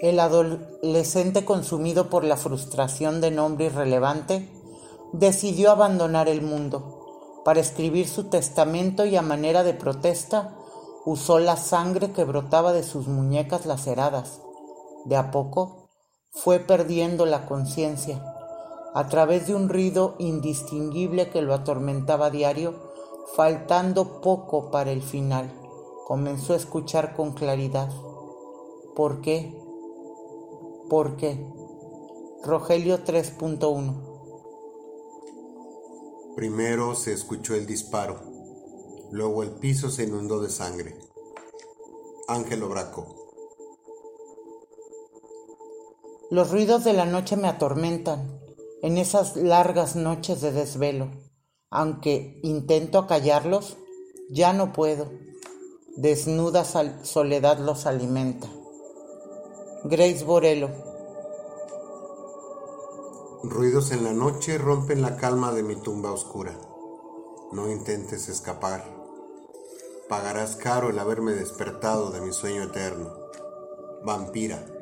El 0.00 0.20
adolescente 0.20 1.44
consumido 1.44 2.08
por 2.08 2.22
la 2.22 2.36
frustración 2.36 3.20
de 3.20 3.30
nombre 3.30 3.66
irrelevante 3.66 4.48
decidió 5.12 5.70
abandonar 5.70 6.28
el 6.28 6.42
mundo. 6.42 7.42
Para 7.44 7.60
escribir 7.60 8.08
su 8.08 8.24
testamento 8.24 9.06
y 9.06 9.16
a 9.16 9.22
manera 9.22 9.64
de 9.64 9.74
protesta 9.74 10.56
usó 11.04 11.38
la 11.38 11.56
sangre 11.56 12.12
que 12.12 12.24
brotaba 12.24 12.72
de 12.72 12.82
sus 12.82 13.08
muñecas 13.08 13.66
laceradas. 13.66 14.40
De 15.04 15.16
a 15.16 15.30
poco 15.30 15.85
fue 16.36 16.60
perdiendo 16.60 17.26
la 17.26 17.46
conciencia. 17.46 18.22
A 18.94 19.08
través 19.08 19.46
de 19.46 19.54
un 19.54 19.68
ruido 19.68 20.14
indistinguible 20.18 21.28
que 21.28 21.42
lo 21.42 21.52
atormentaba 21.52 22.26
a 22.26 22.30
diario, 22.30 22.86
Faltando 23.34 24.20
poco 24.22 24.70
para 24.70 24.92
el 24.92 25.02
final, 25.02 25.52
comenzó 26.06 26.52
a 26.54 26.56
escuchar 26.56 27.14
con 27.14 27.32
claridad. 27.32 27.90
¿Por 28.94 29.20
qué? 29.20 29.52
¿Por 30.88 31.16
qué? 31.16 31.44
Rogelio 32.44 33.04
3.1 33.04 33.94
Primero 36.36 36.94
se 36.94 37.12
escuchó 37.12 37.54
el 37.54 37.66
disparo, 37.66 38.20
luego 39.10 39.42
el 39.42 39.50
piso 39.50 39.90
se 39.90 40.04
inundó 40.04 40.40
de 40.40 40.48
sangre. 40.48 40.96
Ángel 42.28 42.62
Obraco. 42.62 43.25
Los 46.30 46.50
ruidos 46.50 46.84
de 46.84 46.92
la 46.92 47.06
noche 47.06 47.36
me 47.36 47.48
atormentan 47.48 48.40
en 48.82 48.98
esas 48.98 49.36
largas 49.36 49.96
noches 49.96 50.40
de 50.40 50.52
desvelo 50.52 51.08
aunque 51.70 52.40
intento 52.42 52.98
acallarlos, 52.98 53.76
ya 54.30 54.52
no 54.52 54.72
puedo. 54.72 55.10
Desnuda 55.96 56.64
soledad 56.64 57.58
los 57.58 57.86
alimenta. 57.86 58.48
Grace 59.84 60.24
Borello. 60.24 60.70
Ruidos 63.42 63.92
en 63.92 64.04
la 64.04 64.12
noche 64.12 64.58
rompen 64.58 65.02
la 65.02 65.16
calma 65.16 65.52
de 65.52 65.62
mi 65.62 65.76
tumba 65.76 66.12
oscura. 66.12 66.58
No 67.52 67.70
intentes 67.70 68.28
escapar. 68.28 68.84
Pagarás 70.08 70.56
caro 70.56 70.90
el 70.90 70.98
haberme 70.98 71.32
despertado 71.32 72.10
de 72.10 72.20
mi 72.20 72.32
sueño 72.32 72.64
eterno. 72.64 73.12
Vampira. 74.04 74.75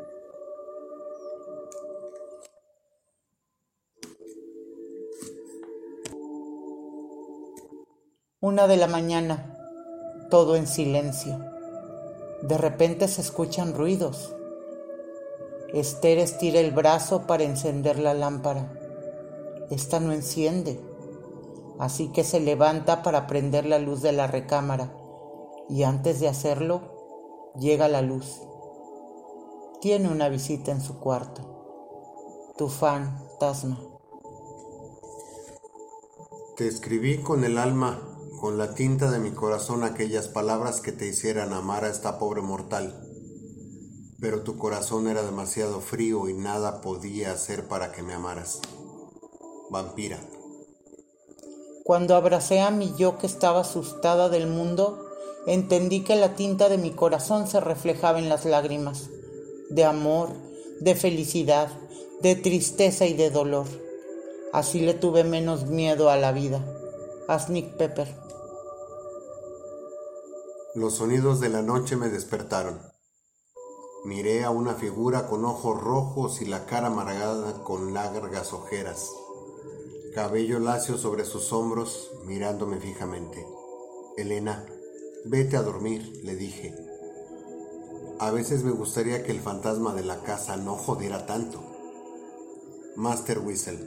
Una 8.44 8.66
de 8.66 8.76
la 8.76 8.88
mañana, 8.88 9.56
todo 10.28 10.56
en 10.56 10.66
silencio. 10.66 11.38
De 12.42 12.58
repente 12.58 13.08
se 13.08 13.22
escuchan 13.22 13.72
ruidos. 13.72 14.36
Esther 15.72 16.18
estira 16.18 16.60
el 16.60 16.70
brazo 16.70 17.26
para 17.26 17.44
encender 17.44 17.98
la 17.98 18.12
lámpara. 18.12 18.70
Esta 19.70 19.98
no 19.98 20.12
enciende, 20.12 20.78
así 21.78 22.08
que 22.08 22.22
se 22.22 22.38
levanta 22.38 23.02
para 23.02 23.26
prender 23.26 23.64
la 23.64 23.78
luz 23.78 24.02
de 24.02 24.12
la 24.12 24.26
recámara 24.26 24.94
y 25.70 25.84
antes 25.84 26.20
de 26.20 26.28
hacerlo, 26.28 26.82
llega 27.58 27.88
la 27.88 28.02
luz. 28.02 28.42
Tiene 29.80 30.10
una 30.10 30.28
visita 30.28 30.70
en 30.70 30.82
su 30.82 31.00
cuarto. 31.00 32.52
Tu 32.58 32.68
fantasma. 32.68 33.80
Te 36.58 36.68
escribí 36.68 37.22
con 37.22 37.42
el 37.42 37.56
alma 37.56 38.13
con 38.44 38.58
la 38.58 38.74
tinta 38.74 39.10
de 39.10 39.18
mi 39.18 39.30
corazón 39.30 39.84
aquellas 39.84 40.28
palabras 40.28 40.82
que 40.82 40.92
te 40.92 41.06
hicieran 41.06 41.54
amar 41.54 41.86
a 41.86 41.88
esta 41.88 42.18
pobre 42.18 42.42
mortal. 42.42 42.94
Pero 44.20 44.42
tu 44.42 44.58
corazón 44.58 45.08
era 45.08 45.22
demasiado 45.22 45.80
frío 45.80 46.28
y 46.28 46.34
nada 46.34 46.82
podía 46.82 47.32
hacer 47.32 47.68
para 47.68 47.90
que 47.90 48.02
me 48.02 48.12
amaras. 48.12 48.60
Vampira. 49.70 50.18
Cuando 51.84 52.16
abracé 52.16 52.60
a 52.60 52.70
mi 52.70 52.92
yo 52.98 53.16
que 53.16 53.26
estaba 53.26 53.60
asustada 53.60 54.28
del 54.28 54.46
mundo, 54.46 55.02
entendí 55.46 56.04
que 56.04 56.14
la 56.14 56.36
tinta 56.36 56.68
de 56.68 56.76
mi 56.76 56.90
corazón 56.90 57.46
se 57.48 57.60
reflejaba 57.60 58.18
en 58.18 58.28
las 58.28 58.44
lágrimas, 58.44 59.08
de 59.70 59.84
amor, 59.84 60.28
de 60.80 60.94
felicidad, 60.94 61.70
de 62.20 62.34
tristeza 62.36 63.06
y 63.06 63.14
de 63.14 63.30
dolor. 63.30 63.64
Así 64.52 64.80
le 64.80 64.92
tuve 64.92 65.24
menos 65.24 65.64
miedo 65.64 66.10
a 66.10 66.18
la 66.18 66.32
vida. 66.32 66.62
Asnick 67.26 67.78
Pepper. 67.78 68.24
Los 70.74 70.94
sonidos 70.94 71.38
de 71.38 71.50
la 71.50 71.62
noche 71.62 71.94
me 71.94 72.08
despertaron. 72.08 72.80
Miré 74.04 74.42
a 74.42 74.50
una 74.50 74.74
figura 74.74 75.28
con 75.28 75.44
ojos 75.44 75.80
rojos 75.80 76.42
y 76.42 76.46
la 76.46 76.66
cara 76.66 76.88
amargada 76.88 77.62
con 77.62 77.94
largas 77.94 78.52
ojeras, 78.52 79.08
cabello 80.16 80.58
lacio 80.58 80.98
sobre 80.98 81.24
sus 81.26 81.52
hombros, 81.52 82.10
mirándome 82.26 82.80
fijamente. 82.80 83.46
Elena, 84.16 84.66
vete 85.24 85.56
a 85.56 85.62
dormir, 85.62 86.20
le 86.24 86.34
dije. 86.34 86.74
A 88.18 88.32
veces 88.32 88.64
me 88.64 88.72
gustaría 88.72 89.22
que 89.22 89.30
el 89.30 89.40
fantasma 89.40 89.94
de 89.94 90.02
la 90.02 90.22
casa 90.22 90.56
no 90.56 90.74
jodiera 90.74 91.24
tanto. 91.24 91.62
Master 92.96 93.38
Whistle. 93.38 93.78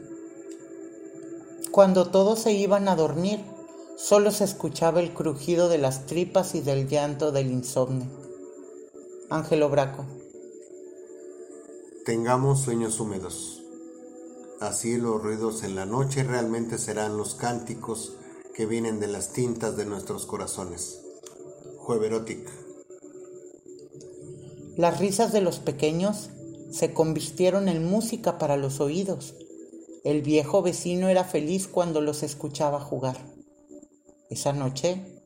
Cuando 1.69 2.11
todos 2.11 2.39
se 2.39 2.53
iban 2.53 2.87
a 2.87 2.95
dormir, 2.95 3.56
Solo 3.97 4.29
se 4.29 4.43
escuchaba 4.43 4.99
el 4.99 5.11
crujido 5.11 5.69
de 5.69 5.79
las 5.79 6.05
tripas 6.05 6.53
y 6.53 6.61
del 6.61 6.87
llanto 6.87 7.31
del 7.31 7.49
insomnio. 7.49 8.05
Ángelo 9.31 9.69
Braco. 9.69 10.05
Tengamos 12.05 12.61
sueños 12.61 12.99
húmedos. 12.99 13.63
Así 14.59 14.97
los 14.97 15.23
ruidos 15.23 15.63
en 15.63 15.73
la 15.73 15.87
noche 15.87 16.23
realmente 16.23 16.77
serán 16.77 17.17
los 17.17 17.33
cánticos 17.33 18.13
que 18.53 18.67
vienen 18.67 18.99
de 18.99 19.07
las 19.07 19.33
tintas 19.33 19.75
de 19.77 19.85
nuestros 19.85 20.27
corazones. 20.27 21.01
Jueverotic. 21.79 22.47
Las 24.75 24.99
risas 24.99 25.33
de 25.33 25.41
los 25.41 25.57
pequeños 25.57 26.29
se 26.69 26.93
convirtieron 26.93 27.67
en 27.67 27.83
música 27.83 28.37
para 28.37 28.57
los 28.57 28.79
oídos. 28.79 29.33
El 30.03 30.21
viejo 30.21 30.61
vecino 30.61 31.09
era 31.09 31.23
feliz 31.23 31.67
cuando 31.67 31.99
los 31.99 32.21
escuchaba 32.21 32.79
jugar. 32.79 33.36
Esa 34.29 34.53
noche 34.53 35.21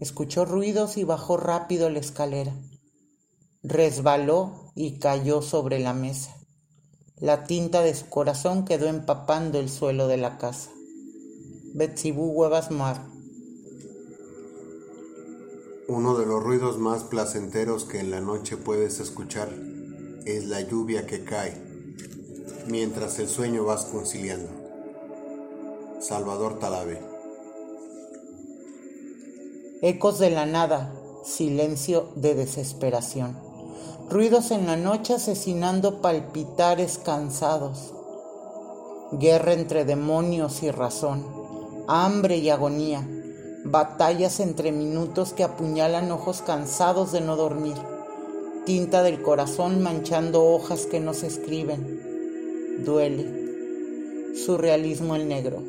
escuchó 0.00 0.44
ruidos 0.44 0.96
y 0.96 1.04
bajó 1.04 1.36
rápido 1.36 1.90
la 1.90 1.98
escalera. 1.98 2.54
Resbaló 3.62 4.72
y 4.74 4.98
cayó 4.98 5.42
sobre 5.42 5.78
la 5.78 5.94
mesa. 5.94 6.36
La 7.16 7.44
tinta 7.44 7.82
de 7.82 7.94
su 7.94 8.08
corazón 8.08 8.64
quedó 8.64 8.88
empapando 8.88 9.58
el 9.58 9.68
suelo 9.68 10.08
de 10.08 10.16
la 10.16 10.38
casa. 10.38 10.70
Betsibú 11.74 12.30
Huevas 12.30 12.70
Mar. 12.70 13.06
Uno 15.86 16.16
de 16.16 16.24
los 16.24 16.42
ruidos 16.42 16.78
más 16.78 17.04
placenteros 17.04 17.84
que 17.84 18.00
en 18.00 18.10
la 18.10 18.20
noche 18.20 18.56
puedes 18.56 19.00
escuchar 19.00 19.48
es 20.24 20.46
la 20.46 20.60
lluvia 20.60 21.06
que 21.06 21.24
cae 21.24 21.70
mientras 22.68 23.18
el 23.18 23.28
sueño 23.28 23.64
vas 23.64 23.84
conciliando. 23.86 24.48
Salvador 26.00 26.58
Talabe. 26.58 27.09
Ecos 29.82 30.18
de 30.18 30.30
la 30.30 30.46
nada, 30.46 30.92
silencio 31.24 32.08
de 32.14 32.34
desesperación. 32.34 33.38
Ruidos 34.08 34.50
en 34.50 34.66
la 34.66 34.76
noche 34.76 35.14
asesinando 35.14 36.02
palpitares 36.02 36.98
cansados. 36.98 37.94
Guerra 39.12 39.54
entre 39.54 39.84
demonios 39.84 40.62
y 40.62 40.70
razón. 40.70 41.24
Hambre 41.88 42.36
y 42.36 42.50
agonía 42.50 43.06
batallas 43.64 44.40
entre 44.40 44.72
minutos 44.72 45.32
que 45.32 45.44
apuñalan 45.44 46.10
ojos 46.10 46.42
cansados 46.42 47.12
de 47.12 47.20
no 47.20 47.36
dormir, 47.36 47.76
tinta 48.64 49.02
del 49.02 49.22
corazón 49.22 49.82
manchando 49.82 50.44
hojas 50.44 50.86
que 50.86 51.00
no 51.00 51.14
se 51.14 51.26
escriben. 51.26 52.82
Duele. 52.84 54.34
Surrealismo 54.34 55.16
el 55.16 55.28
negro. 55.28 55.62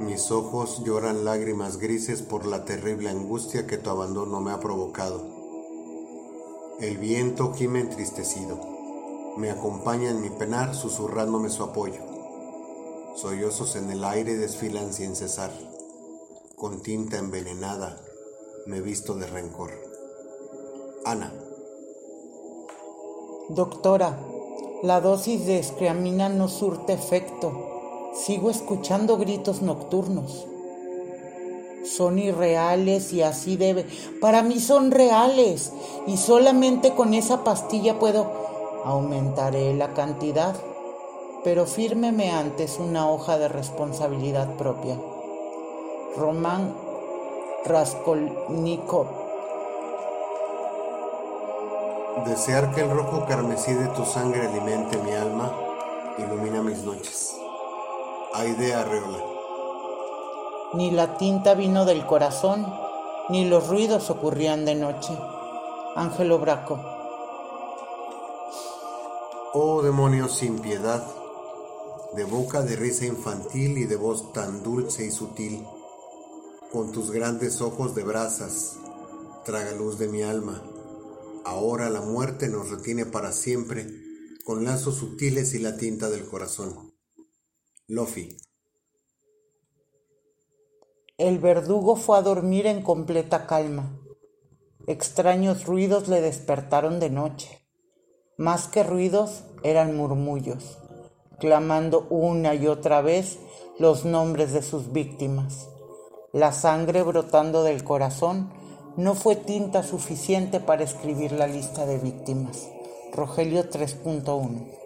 Mis 0.00 0.30
ojos 0.30 0.82
lloran 0.82 1.26
lágrimas 1.26 1.76
grises 1.76 2.22
por 2.22 2.46
la 2.46 2.64
terrible 2.64 3.10
angustia 3.10 3.66
que 3.66 3.76
tu 3.76 3.90
abandono 3.90 4.40
me 4.40 4.50
ha 4.50 4.58
provocado. 4.58 5.22
El 6.80 6.96
viento 6.96 7.52
gime 7.52 7.80
entristecido. 7.80 8.58
Me 9.36 9.50
acompaña 9.50 10.08
en 10.08 10.22
mi 10.22 10.30
penar 10.30 10.74
susurrándome 10.74 11.50
su 11.50 11.64
apoyo. 11.64 12.00
Sollozos 13.14 13.76
en 13.76 13.90
el 13.90 14.02
aire 14.02 14.38
desfilan 14.38 14.94
sin 14.94 15.14
cesar. 15.14 15.52
Con 16.56 16.80
tinta 16.80 17.18
envenenada 17.18 18.00
me 18.64 18.80
visto 18.80 19.14
de 19.16 19.26
rencor. 19.26 19.70
Ana. 21.04 21.30
Doctora, 23.50 24.18
la 24.82 25.02
dosis 25.02 25.44
de 25.44 25.58
escreamina 25.58 26.30
no 26.30 26.48
surte 26.48 26.94
efecto. 26.94 27.69
Sigo 28.12 28.50
escuchando 28.50 29.16
gritos 29.18 29.62
nocturnos. 29.62 30.46
Son 31.84 32.18
irreales 32.18 33.12
y 33.12 33.22
así 33.22 33.56
debe. 33.56 33.86
Para 34.20 34.42
mí 34.42 34.60
son 34.60 34.90
reales 34.90 35.72
y 36.06 36.16
solamente 36.16 36.94
con 36.94 37.14
esa 37.14 37.44
pastilla 37.44 37.98
puedo. 37.98 38.30
Aumentaré 38.84 39.74
la 39.74 39.94
cantidad 39.94 40.54
pero 41.42 41.66
fírmeme 41.66 42.30
antes 42.30 42.78
una 42.78 43.08
hoja 43.08 43.38
de 43.38 43.48
responsabilidad 43.48 44.56
propia. 44.56 44.96
Román 46.16 46.74
Raskolnikov. 47.64 49.06
Desear 52.26 52.74
que 52.74 52.82
el 52.82 52.90
rojo 52.90 53.24
carmesí 53.26 53.72
de 53.72 53.86
tu 53.88 54.04
sangre 54.04 54.46
alimente 54.46 54.98
mi 54.98 55.12
alma, 55.12 55.52
ilumina 56.18 56.62
mis 56.62 56.78
noches. 56.78 57.36
Aide 58.32 58.74
Arreola. 58.74 59.24
Ni 60.74 60.92
la 60.92 61.16
tinta 61.18 61.54
vino 61.54 61.84
del 61.84 62.06
corazón, 62.06 62.64
ni 63.28 63.48
los 63.48 63.66
ruidos 63.66 64.08
ocurrían 64.08 64.64
de 64.64 64.76
noche. 64.76 65.18
Ángelo 65.96 66.38
Braco. 66.38 66.78
Oh 69.52 69.82
demonios 69.82 70.36
sin 70.36 70.60
piedad, 70.60 71.04
de 72.14 72.22
boca 72.22 72.62
de 72.62 72.76
risa 72.76 73.04
infantil 73.04 73.78
y 73.78 73.86
de 73.86 73.96
voz 73.96 74.32
tan 74.32 74.62
dulce 74.62 75.04
y 75.04 75.10
sutil, 75.10 75.66
con 76.70 76.92
tus 76.92 77.10
grandes 77.10 77.60
ojos 77.60 77.96
de 77.96 78.04
brasas, 78.04 78.76
traga 79.44 79.72
luz 79.72 79.98
de 79.98 80.06
mi 80.06 80.22
alma. 80.22 80.62
Ahora 81.44 81.90
la 81.90 82.00
muerte 82.00 82.48
nos 82.48 82.70
retiene 82.70 83.06
para 83.06 83.32
siempre 83.32 83.88
con 84.44 84.64
lazos 84.64 84.94
sutiles 84.94 85.52
y 85.54 85.58
la 85.58 85.76
tinta 85.76 86.08
del 86.08 86.28
corazón. 86.28 86.99
Lofi. 87.92 88.36
El 91.18 91.40
verdugo 91.40 91.96
fue 91.96 92.18
a 92.18 92.22
dormir 92.22 92.68
en 92.68 92.82
completa 92.82 93.48
calma. 93.48 93.98
Extraños 94.86 95.66
ruidos 95.66 96.06
le 96.06 96.20
despertaron 96.20 97.00
de 97.00 97.10
noche. 97.10 97.66
Más 98.38 98.68
que 98.68 98.84
ruidos 98.84 99.42
eran 99.64 99.96
murmullos 99.96 100.78
clamando 101.40 102.06
una 102.10 102.54
y 102.54 102.68
otra 102.68 103.00
vez 103.00 103.40
los 103.80 104.04
nombres 104.04 104.52
de 104.52 104.62
sus 104.62 104.92
víctimas. 104.92 105.68
La 106.32 106.52
sangre 106.52 107.02
brotando 107.02 107.64
del 107.64 107.82
corazón 107.82 108.52
no 108.96 109.16
fue 109.16 109.34
tinta 109.34 109.82
suficiente 109.82 110.60
para 110.60 110.84
escribir 110.84 111.32
la 111.32 111.48
lista 111.48 111.86
de 111.86 111.98
víctimas. 111.98 112.68
Rogelio 113.12 113.68
3.1 113.68 114.79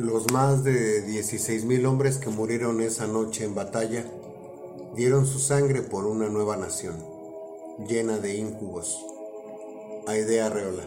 Los 0.00 0.32
más 0.32 0.64
de 0.64 1.06
16.000 1.06 1.86
hombres 1.86 2.16
que 2.16 2.30
murieron 2.30 2.80
esa 2.80 3.06
noche 3.06 3.44
en 3.44 3.54
batalla 3.54 4.02
dieron 4.96 5.26
su 5.26 5.38
sangre 5.38 5.82
por 5.82 6.06
una 6.06 6.30
nueva 6.30 6.56
nación, 6.56 6.96
llena 7.86 8.16
de 8.16 8.34
íncubos. 8.34 9.04
Aidea 10.06 10.48
Reola. 10.48 10.84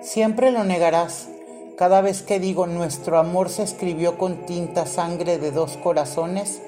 Siempre 0.00 0.52
lo 0.52 0.64
negarás, 0.64 1.28
cada 1.76 2.00
vez 2.00 2.22
que 2.22 2.40
digo 2.40 2.66
nuestro 2.66 3.18
amor 3.18 3.50
se 3.50 3.62
escribió 3.62 4.16
con 4.16 4.46
tinta 4.46 4.86
sangre 4.86 5.36
de 5.36 5.50
dos 5.50 5.76
corazones, 5.76 6.62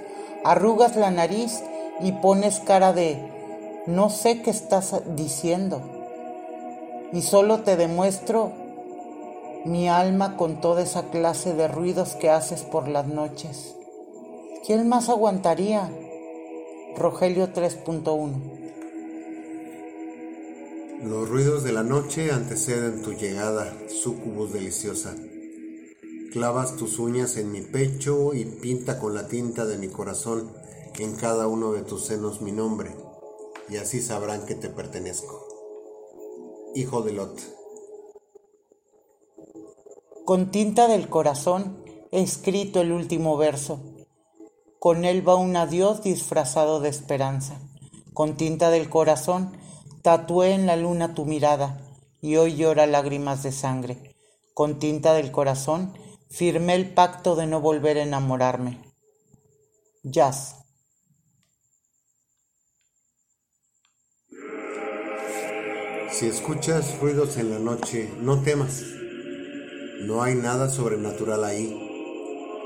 arrugas 0.45 0.95
la 0.97 1.11
nariz 1.11 1.63
y 2.03 2.13
pones 2.13 2.61
cara 2.61 2.93
de 2.93 3.83
no 3.87 4.11
sé 4.11 4.43
qué 4.43 4.51
estás 4.51 4.95
diciendo. 5.17 5.81
Y 7.15 7.23
solo 7.23 7.61
te 7.63 7.79
demuestro 7.79 8.62
mi 9.65 9.89
alma 9.89 10.37
con 10.37 10.61
toda 10.61 10.83
esa 10.83 11.11
clase 11.11 11.55
de 11.55 11.69
ruidos 11.69 12.15
que 12.17 12.31
haces 12.31 12.63
por 12.63 12.89
las 12.89 13.07
noches. 13.07 13.75
¿Quién 14.67 14.89
más 14.89 15.09
aguantaría? 15.09 15.91
Rogelio 16.97 17.53
3.1 17.53 18.63
los 21.03 21.29
ruidos 21.29 21.65
de 21.65 21.73
la 21.73 21.83
noche 21.83 22.31
anteceden 22.31 23.03
tu 23.03 23.13
llegada, 23.13 23.77
sucubus 23.89 24.53
deliciosa. 24.53 25.13
Clavas 26.31 26.77
tus 26.77 27.01
uñas 27.01 27.37
en 27.39 27.51
mi 27.51 27.61
pecho 27.61 28.35
y 28.35 28.45
pinta 28.45 29.01
con 29.01 29.13
la 29.13 29.27
tinta 29.27 29.67
de 29.67 29.79
mi 29.79 29.89
corazón 29.89 30.53
en 31.01 31.17
cada 31.17 31.49
uno 31.49 31.73
de 31.73 31.83
tus 31.83 32.05
senos 32.05 32.41
mi 32.41 32.53
nombre, 32.53 32.95
y 33.69 33.79
así 33.79 34.01
sabrán 34.01 34.47
que 34.47 34.55
te 34.55 34.69
pertenezco. 34.69 35.45
Hijo 36.77 37.03
de 37.03 37.15
Lot. 37.15 37.62
Con 40.25 40.51
tinta 40.51 40.87
del 40.89 41.09
corazón 41.09 41.85
escrito 42.13 42.81
el 42.81 42.93
último 42.93 43.37
verso. 43.37 43.81
Con 44.79 45.05
él 45.05 45.27
va 45.27 45.37
un 45.37 45.57
adiós 45.57 46.03
disfrazado 46.03 46.81
de 46.81 46.89
esperanza. 46.89 47.61
Con 48.15 48.37
tinta 48.37 48.71
del 48.71 48.89
corazón 48.89 49.57
Tatué 50.03 50.53
en 50.55 50.67
la 50.67 50.75
luna 50.75 51.15
tu 51.15 51.25
mirada 51.25 51.81
y 52.21 52.35
hoy 52.35 52.57
llora 52.57 52.87
lágrimas 52.87 53.45
de 53.45 53.53
sangre. 53.53 54.17
Con 54.53 54.81
tinta 54.81 55.15
del 55.15 55.31
corazón 55.31 55.97
firmé 56.29 56.75
el 56.75 56.93
pacto 56.93 57.37
de 57.37 57.47
no 57.47 57.61
volver 57.61 57.99
a 57.99 58.03
enamorarme. 58.03 58.81
Jazz. 60.03 60.57
Si 66.11 66.27
escuchas 66.27 66.99
ruidos 66.99 67.37
en 67.37 67.51
la 67.51 67.59
noche, 67.61 68.13
no 68.21 68.43
temas. 68.43 69.02
No 70.03 70.21
hay 70.21 70.35
nada 70.35 70.69
sobrenatural 70.69 71.45
ahí. 71.45 71.79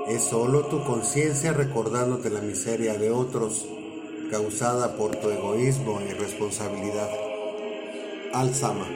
Es 0.09 0.23
solo 0.23 0.67
tu 0.67 0.83
conciencia 0.85 1.53
recordándote 1.53 2.31
la 2.31 2.41
miseria 2.41 2.95
de 2.95 3.11
otros 3.11 3.67
causada 4.31 4.97
por 4.97 5.17
tu 5.17 5.29
egoísmo 5.29 6.01
e 6.01 6.13
irresponsabilidad. 6.13 7.11
Alzama. 8.33 8.89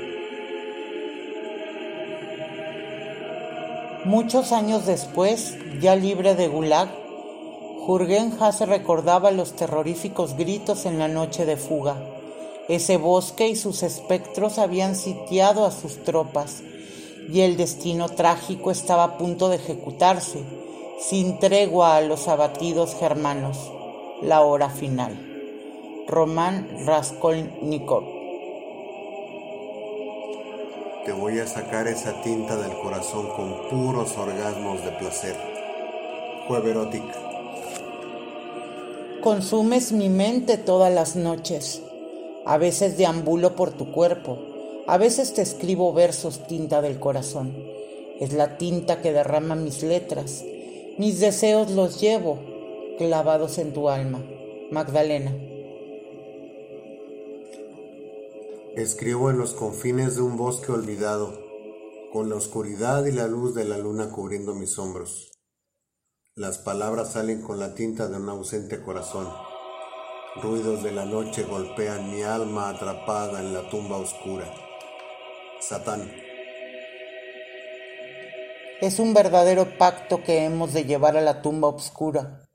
Muchos 4.06 4.52
años 4.52 4.86
después, 4.86 5.58
ya 5.78 5.94
libre 5.94 6.34
de 6.34 6.48
Gulag, 6.48 6.88
Jurgen 7.84 8.32
Hase 8.40 8.64
recordaba 8.64 9.32
los 9.32 9.54
terroríficos 9.54 10.34
gritos 10.38 10.86
en 10.86 10.98
la 10.98 11.08
noche 11.08 11.44
de 11.44 11.58
fuga. 11.58 11.96
Ese 12.68 12.96
bosque 12.96 13.48
y 13.48 13.56
sus 13.56 13.82
espectros 13.82 14.58
habían 14.58 14.96
sitiado 14.96 15.66
a 15.66 15.70
sus 15.70 16.02
tropas 16.04 16.62
y 17.28 17.40
el 17.40 17.56
destino 17.56 18.08
trágico 18.08 18.70
estaba 18.70 19.04
a 19.04 19.18
punto 19.18 19.48
de 19.48 19.56
ejecutarse, 19.56 20.42
sin 21.00 21.38
tregua 21.38 21.96
a 21.96 22.00
los 22.00 22.28
abatidos 22.28 22.94
germanos 22.94 23.70
la 24.22 24.42
hora 24.42 24.68
final. 24.68 25.26
Román 26.06 26.68
Raskolnikov. 26.86 28.04
Te 31.04 31.12
voy 31.12 31.38
a 31.38 31.46
sacar 31.46 31.88
esa 31.88 32.20
tinta 32.22 32.56
del 32.56 32.76
corazón 32.78 33.28
con 33.34 33.68
puros 33.70 34.16
orgasmos 34.18 34.84
de 34.84 34.90
placer. 34.92 35.36
Jueverótica. 36.46 37.14
Consumes 39.22 39.92
mi 39.92 40.08
mente 40.08 40.58
todas 40.58 40.92
las 40.92 41.16
noches. 41.16 41.82
A 42.44 42.58
veces 42.58 42.96
deambulo 42.96 43.54
por 43.54 43.70
tu 43.70 43.92
cuerpo. 43.92 44.49
A 44.90 44.98
veces 44.98 45.34
te 45.34 45.40
escribo 45.40 45.92
versos 45.92 46.48
tinta 46.48 46.82
del 46.82 46.98
corazón. 46.98 47.54
Es 48.18 48.32
la 48.32 48.58
tinta 48.58 49.00
que 49.00 49.12
derrama 49.12 49.54
mis 49.54 49.84
letras. 49.84 50.44
Mis 50.98 51.20
deseos 51.20 51.70
los 51.70 52.00
llevo 52.00 52.40
clavados 52.98 53.58
en 53.58 53.72
tu 53.72 53.88
alma. 53.88 54.20
Magdalena. 54.72 55.30
Escribo 58.74 59.30
en 59.30 59.38
los 59.38 59.54
confines 59.54 60.16
de 60.16 60.22
un 60.22 60.36
bosque 60.36 60.72
olvidado, 60.72 61.38
con 62.12 62.28
la 62.28 62.34
oscuridad 62.34 63.04
y 63.06 63.12
la 63.12 63.28
luz 63.28 63.54
de 63.54 63.66
la 63.66 63.78
luna 63.78 64.10
cubriendo 64.10 64.56
mis 64.56 64.76
hombros. 64.76 65.30
Las 66.34 66.58
palabras 66.58 67.12
salen 67.12 67.42
con 67.42 67.60
la 67.60 67.76
tinta 67.76 68.08
de 68.08 68.16
un 68.16 68.28
ausente 68.28 68.82
corazón. 68.82 69.28
Ruidos 70.42 70.82
de 70.82 70.90
la 70.90 71.04
noche 71.04 71.44
golpean 71.44 72.10
mi 72.10 72.22
alma 72.22 72.70
atrapada 72.70 73.38
en 73.38 73.54
la 73.54 73.70
tumba 73.70 73.96
oscura. 73.96 74.52
Satán. 75.60 76.10
Es 78.80 78.98
un 78.98 79.12
verdadero 79.12 79.76
pacto 79.76 80.22
que 80.22 80.44
hemos 80.44 80.72
de 80.72 80.84
llevar 80.84 81.16
a 81.18 81.20
la 81.20 81.42
tumba 81.42 81.68
oscura, 81.68 82.48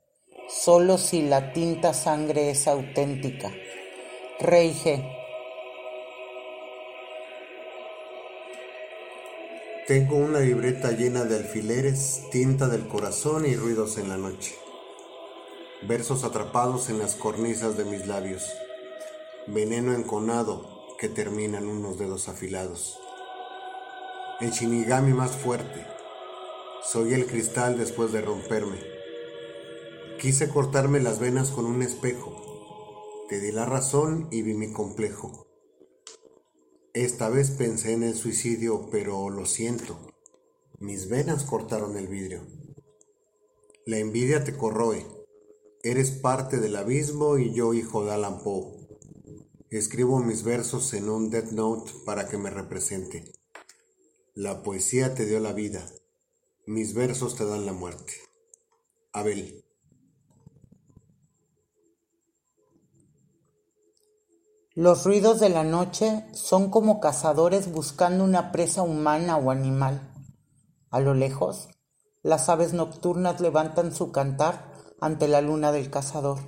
solo 0.48 0.98
si 0.98 1.22
la 1.22 1.52
tinta 1.52 1.94
sangre 1.94 2.50
es 2.50 2.66
auténtica. 2.66 3.52
Rey 4.40 4.74
G. 4.74 5.12
Tengo 9.86 10.16
una 10.16 10.40
libreta 10.40 10.90
llena 10.90 11.24
de 11.24 11.36
alfileres, 11.36 12.24
tinta 12.32 12.66
del 12.66 12.88
corazón 12.88 13.46
y 13.46 13.54
ruidos 13.54 13.98
en 13.98 14.08
la 14.08 14.16
noche. 14.16 14.56
Versos 15.82 16.24
atrapados 16.24 16.90
en 16.90 16.98
las 16.98 17.14
cornisas 17.14 17.76
de 17.76 17.84
mis 17.84 18.08
labios. 18.08 18.52
Veneno 19.46 19.94
enconado 19.94 20.75
que 20.98 21.08
termina 21.08 21.58
en 21.58 21.68
unos 21.68 21.98
dedos 21.98 22.28
afilados. 22.28 22.98
El 24.40 24.50
shinigami 24.50 25.12
más 25.12 25.36
fuerte. 25.36 25.86
Soy 26.82 27.14
el 27.14 27.26
cristal 27.26 27.78
después 27.78 28.12
de 28.12 28.22
romperme. 28.22 28.78
Quise 30.20 30.48
cortarme 30.48 31.00
las 31.00 31.18
venas 31.18 31.50
con 31.50 31.66
un 31.66 31.82
espejo. 31.82 32.42
Te 33.28 33.40
di 33.40 33.52
la 33.52 33.66
razón 33.66 34.28
y 34.30 34.42
vi 34.42 34.54
mi 34.54 34.72
complejo. 34.72 35.46
Esta 36.94 37.28
vez 37.28 37.50
pensé 37.50 37.92
en 37.92 38.02
el 38.02 38.14
suicidio, 38.14 38.88
pero 38.90 39.28
lo 39.28 39.44
siento. 39.44 39.98
Mis 40.78 41.08
venas 41.08 41.44
cortaron 41.44 41.96
el 41.96 42.08
vidrio. 42.08 42.42
La 43.84 43.98
envidia 43.98 44.44
te 44.44 44.56
corroe. 44.56 45.06
Eres 45.82 46.10
parte 46.10 46.58
del 46.58 46.76
abismo 46.76 47.38
y 47.38 47.52
yo 47.52 47.74
hijo 47.74 48.04
de 48.04 48.12
Alan 48.12 48.42
Poe. 48.42 48.75
Escribo 49.76 50.20
mis 50.20 50.42
versos 50.42 50.94
en 50.94 51.10
un 51.10 51.28
Death 51.28 51.50
Note 51.50 51.92
para 52.06 52.28
que 52.28 52.38
me 52.38 52.48
represente. 52.48 53.34
La 54.34 54.62
poesía 54.62 55.14
te 55.14 55.26
dio 55.26 55.38
la 55.38 55.52
vida. 55.52 55.84
Mis 56.66 56.94
versos 56.94 57.36
te 57.36 57.44
dan 57.44 57.66
la 57.66 57.74
muerte. 57.74 58.14
Abel. 59.12 59.66
Los 64.74 65.04
ruidos 65.04 65.40
de 65.40 65.50
la 65.50 65.62
noche 65.62 66.24
son 66.32 66.70
como 66.70 66.98
cazadores 66.98 67.70
buscando 67.70 68.24
una 68.24 68.52
presa 68.52 68.80
humana 68.80 69.36
o 69.36 69.50
animal. 69.50 70.10
A 70.88 71.00
lo 71.00 71.12
lejos, 71.12 71.68
las 72.22 72.48
aves 72.48 72.72
nocturnas 72.72 73.42
levantan 73.42 73.94
su 73.94 74.10
cantar 74.10 74.72
ante 75.02 75.28
la 75.28 75.42
luna 75.42 75.70
del 75.70 75.90
cazador. 75.90 76.38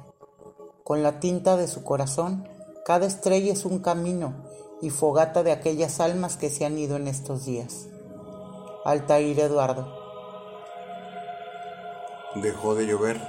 Con 0.83 1.03
la 1.03 1.21
tinta 1.21 1.59
de 1.59 1.69
su 1.69 1.85
corazón, 1.85 2.49
cada 2.89 3.07
estrella 3.07 3.53
es 3.53 3.67
un 3.67 3.81
camino 3.81 4.33
y 4.81 4.89
fogata 4.89 5.43
de 5.43 5.53
aquellas 5.53 6.01
almas 6.01 6.39
que 6.39 6.49
se 6.49 6.65
han 6.65 6.79
ido 6.79 6.97
en 6.97 7.07
estos 7.07 7.45
días. 7.45 7.87
Altair 8.83 9.39
Eduardo. 9.41 9.95
Dejó 12.37 12.75
de 12.75 12.87
llover. 12.87 13.21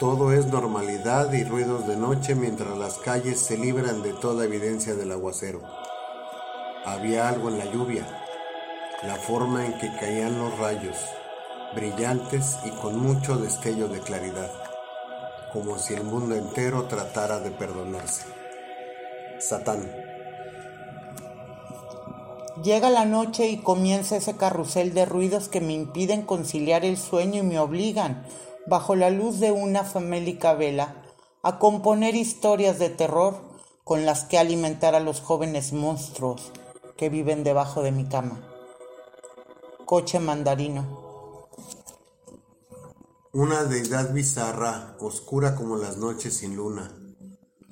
Todo 0.00 0.32
es 0.32 0.46
normalidad 0.46 1.30
y 1.34 1.44
ruidos 1.44 1.86
de 1.86 1.98
noche 1.98 2.34
mientras 2.34 2.78
las 2.78 2.94
calles 2.94 3.40
se 3.40 3.58
libran 3.58 4.02
de 4.02 4.14
toda 4.14 4.46
evidencia 4.46 4.94
del 4.94 5.12
aguacero. 5.12 5.60
Había 6.86 7.28
algo 7.28 7.50
en 7.50 7.58
la 7.58 7.66
lluvia, 7.66 8.06
la 9.02 9.16
forma 9.16 9.66
en 9.66 9.78
que 9.78 9.94
caían 10.00 10.38
los 10.38 10.58
rayos, 10.58 10.96
brillantes 11.74 12.56
y 12.64 12.70
con 12.70 12.98
mucho 12.98 13.36
destello 13.36 13.88
de 13.88 14.00
claridad, 14.00 14.50
como 15.52 15.78
si 15.78 15.92
el 15.92 16.04
mundo 16.04 16.34
entero 16.34 16.84
tratara 16.84 17.38
de 17.40 17.50
perdonarse. 17.50 18.45
Satán. 19.40 19.90
Llega 22.62 22.90
la 22.90 23.04
noche 23.04 23.48
y 23.48 23.58
comienza 23.58 24.16
ese 24.16 24.36
carrusel 24.36 24.94
de 24.94 25.04
ruidos 25.04 25.48
que 25.48 25.60
me 25.60 25.74
impiden 25.74 26.22
conciliar 26.22 26.84
el 26.84 26.96
sueño 26.96 27.42
y 27.42 27.46
me 27.46 27.58
obligan 27.58 28.26
bajo 28.66 28.96
la 28.96 29.10
luz 29.10 29.38
de 29.40 29.52
una 29.52 29.84
famélica 29.84 30.54
vela, 30.54 31.02
a 31.42 31.58
componer 31.58 32.14
historias 32.14 32.78
de 32.78 32.88
terror 32.88 33.40
con 33.84 34.04
las 34.04 34.24
que 34.24 34.38
alimentar 34.38 34.94
a 34.94 35.00
los 35.00 35.20
jóvenes 35.20 35.72
monstruos 35.72 36.50
que 36.96 37.08
viven 37.08 37.44
debajo 37.44 37.82
de 37.82 37.92
mi 37.92 38.06
cama. 38.06 38.40
Coche 39.84 40.18
mandarino. 40.18 41.06
Una 43.32 43.64
deidad 43.64 44.12
bizarra, 44.12 44.96
oscura 44.98 45.54
como 45.54 45.76
las 45.76 45.98
noches 45.98 46.38
sin 46.38 46.56
luna, 46.56 46.90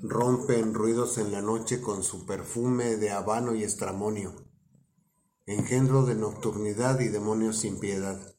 rompe 0.02 0.58
en 0.58 0.74
ruidos 0.74 1.18
en 1.18 1.32
la 1.32 1.42
noche 1.42 1.80
con 1.80 2.02
su 2.02 2.26
perfume 2.26 2.96
de 2.96 3.10
habano 3.10 3.54
y 3.54 3.62
estramonio, 3.62 4.34
engendro 5.46 6.04
de 6.04 6.14
nocturnidad 6.14 7.00
y 7.00 7.08
demonios 7.08 7.58
sin 7.58 7.78
piedad. 7.78 8.34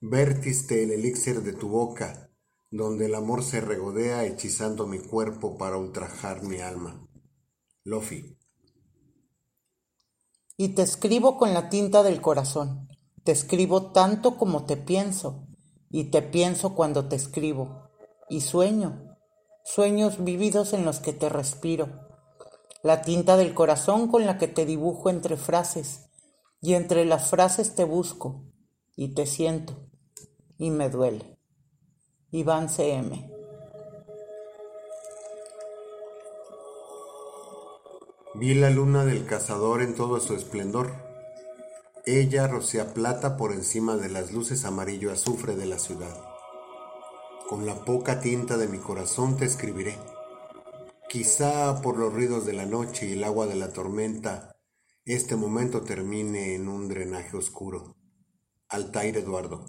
Vértiste 0.00 0.82
el 0.82 0.92
elixir 0.92 1.42
de 1.42 1.52
tu 1.52 1.68
boca, 1.68 2.30
donde 2.70 3.06
el 3.06 3.14
amor 3.14 3.42
se 3.42 3.60
regodea 3.60 4.24
hechizando 4.24 4.86
mi 4.86 4.98
cuerpo 4.98 5.56
para 5.56 5.78
ultrajar 5.78 6.42
mi 6.42 6.60
alma. 6.60 7.08
Lofi. 7.84 8.36
Y 10.56 10.70
te 10.70 10.82
escribo 10.82 11.38
con 11.38 11.54
la 11.54 11.68
tinta 11.68 12.02
del 12.02 12.20
corazón. 12.20 12.88
Te 13.24 13.32
escribo 13.32 13.92
tanto 13.92 14.36
como 14.36 14.64
te 14.64 14.76
pienso, 14.76 15.46
y 15.90 16.10
te 16.10 16.22
pienso 16.22 16.74
cuando 16.74 17.08
te 17.08 17.16
escribo. 17.16 17.90
Y 18.28 18.40
sueño, 18.40 19.05
sueños 19.66 20.22
vividos 20.22 20.72
en 20.72 20.84
los 20.84 21.00
que 21.00 21.12
te 21.12 21.28
respiro. 21.28 21.88
La 22.82 23.02
tinta 23.02 23.36
del 23.36 23.52
corazón 23.52 24.06
con 24.08 24.24
la 24.24 24.38
que 24.38 24.46
te 24.46 24.64
dibujo 24.64 25.10
entre 25.10 25.36
frases, 25.36 26.08
y 26.60 26.74
entre 26.74 27.04
las 27.04 27.28
frases 27.30 27.74
te 27.74 27.82
busco, 27.82 28.44
y 28.94 29.14
te 29.14 29.26
siento 29.26 29.74
y 30.56 30.70
me 30.70 30.88
duele. 30.88 31.38
Iván 32.30 32.68
CM. 32.68 33.30
Vi 38.34 38.54
la 38.54 38.70
luna 38.70 39.04
del 39.04 39.26
cazador 39.26 39.82
en 39.82 39.94
todo 39.94 40.20
su 40.20 40.34
esplendor. 40.34 40.92
Ella 42.04 42.46
rocía 42.46 42.94
plata 42.94 43.36
por 43.36 43.52
encima 43.52 43.96
de 43.96 44.10
las 44.10 44.32
luces 44.32 44.64
amarillo 44.64 45.10
azufre 45.10 45.56
de 45.56 45.66
la 45.66 45.78
ciudad. 45.78 46.35
Con 47.48 47.64
la 47.64 47.84
poca 47.84 48.20
tinta 48.20 48.56
de 48.56 48.66
mi 48.66 48.78
corazón 48.78 49.36
te 49.36 49.44
escribiré. 49.44 49.96
Quizá 51.08 51.80
por 51.80 51.96
los 51.96 52.12
ruidos 52.12 52.44
de 52.44 52.52
la 52.52 52.66
noche 52.66 53.06
y 53.06 53.12
el 53.12 53.22
agua 53.22 53.46
de 53.46 53.54
la 53.54 53.72
tormenta, 53.72 54.56
este 55.04 55.36
momento 55.36 55.82
termine 55.82 56.56
en 56.56 56.68
un 56.68 56.88
drenaje 56.88 57.36
oscuro. 57.36 57.96
Altair 58.68 59.18
Eduardo. 59.18 59.64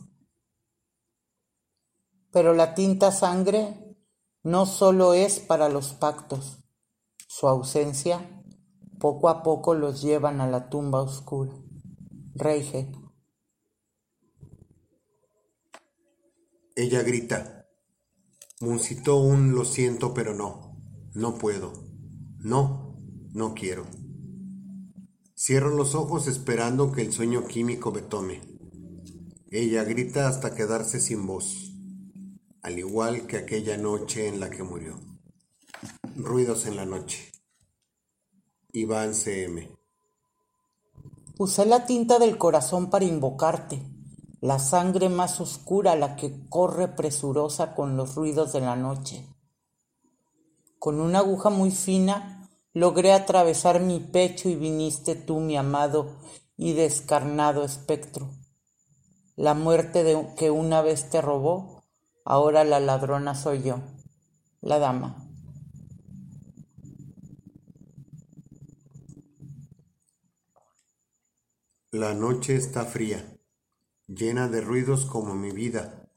Pero 2.31 2.55
la 2.55 2.73
tinta 2.73 3.11
sangre 3.11 3.95
no 4.41 4.65
solo 4.65 5.13
es 5.13 5.39
para 5.39 5.69
los 5.69 5.93
pactos, 5.93 6.63
su 7.27 7.47
ausencia 7.47 8.43
poco 8.99 9.29
a 9.29 9.43
poco 9.43 9.75
los 9.75 10.01
llevan 10.01 10.41
a 10.41 10.47
la 10.47 10.69
tumba 10.69 11.01
oscura. 11.01 11.53
Reige. 12.33 12.91
Ella 16.75 17.03
grita. 17.03 17.56
Muncitó 18.59 19.17
un 19.17 19.53
lo 19.53 19.65
siento, 19.65 20.13
pero 20.13 20.33
no, 20.33 20.75
no 21.13 21.37
puedo, 21.37 21.73
no, 22.39 22.97
no 23.33 23.53
quiero. 23.53 23.85
Cierro 25.37 25.75
los 25.75 25.95
ojos 25.95 26.27
esperando 26.27 26.91
que 26.91 27.01
el 27.01 27.13
sueño 27.13 27.45
químico 27.45 27.91
me 27.91 28.01
tome. 28.01 28.41
Ella 29.51 29.83
grita 29.83 30.27
hasta 30.27 30.55
quedarse 30.55 30.99
sin 30.99 31.25
voz 31.27 31.67
al 32.67 32.79
igual 32.79 33.27
que 33.27 33.37
aquella 33.37 33.77
noche 33.77 34.27
en 34.27 34.41
la 34.41 34.49
que 34.49 34.61
murió. 34.61 34.99
Ruidos 36.17 36.65
en 36.65 36.75
la 36.75 36.85
noche. 36.85 37.31
Iván 38.73 39.13
CM. 39.13 39.71
Usé 41.39 41.65
la 41.65 41.85
tinta 41.85 42.19
del 42.19 42.37
corazón 42.37 42.89
para 42.89 43.05
invocarte, 43.05 43.81
la 44.39 44.59
sangre 44.59 45.09
más 45.09 45.41
oscura 45.41 45.95
la 45.95 46.15
que 46.15 46.47
corre 46.49 46.87
presurosa 46.87 47.73
con 47.73 47.97
los 47.97 48.15
ruidos 48.15 48.53
de 48.53 48.61
la 48.61 48.75
noche. 48.75 49.25
Con 50.77 50.99
una 50.99 51.19
aguja 51.19 51.49
muy 51.49 51.71
fina 51.71 52.49
logré 52.73 53.13
atravesar 53.13 53.79
mi 53.79 53.99
pecho 53.99 54.49
y 54.49 54.55
viniste 54.55 55.15
tú, 55.15 55.39
mi 55.39 55.57
amado 55.57 56.17
y 56.55 56.73
descarnado 56.73 57.63
espectro. 57.63 58.29
La 59.35 59.53
muerte 59.55 60.03
de, 60.03 60.33
que 60.35 60.51
una 60.51 60.81
vez 60.81 61.09
te 61.09 61.21
robó, 61.21 61.83
ahora 62.23 62.63
la 62.63 62.79
ladrona 62.79 63.33
soy 63.33 63.63
yo, 63.63 63.79
la 64.61 64.77
dama. 64.77 65.23
La 71.91 72.13
noche 72.13 72.55
está 72.55 72.85
fría 72.85 73.36
llena 74.07 74.47
de 74.47 74.61
ruidos 74.61 75.05
como 75.05 75.35
mi 75.35 75.51
vida, 75.51 76.09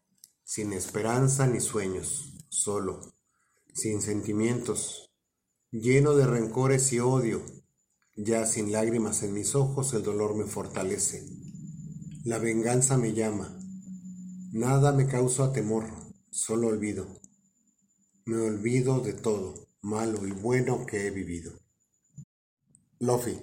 sin 0.45 0.72
esperanza 0.72 1.47
ni 1.47 1.61
sueños, 1.61 2.32
solo, 2.49 3.01
sin 3.74 4.01
sentimientos, 4.01 5.11
lleno 5.72 6.14
de 6.14 6.26
rencores 6.26 6.93
y 6.93 7.01
odio, 7.01 7.43
ya 8.16 8.47
sin 8.47 8.70
lágrimas 8.70 9.22
en 9.22 9.32
mis 9.34 9.55
ojos 9.55 9.93
el 9.95 10.03
dolor 10.03 10.36
me 10.36 10.45
fortalece. 10.45 11.26
La 12.24 12.38
venganza 12.38 12.97
me 12.97 13.12
llama, 13.12 13.59
nada 14.53 14.93
me 14.93 15.07
causa 15.07 15.53
temor, 15.53 15.86
solo 16.30 16.68
olvido. 16.68 17.20
Me 18.24 18.36
olvido 18.36 19.01
de 19.01 19.14
todo, 19.14 19.68
malo 19.80 20.26
y 20.26 20.30
bueno 20.30 20.86
que 20.86 21.07
he 21.07 21.11
vivido. 21.11 21.53
Lofi. 23.01 23.36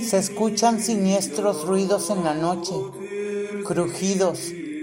Se 0.00 0.18
escuchan 0.18 0.80
siniestros 0.80 1.64
ruidos 1.68 2.10
en 2.10 2.24
la 2.24 2.34
noche, 2.34 2.74
crujidos, 3.64 4.40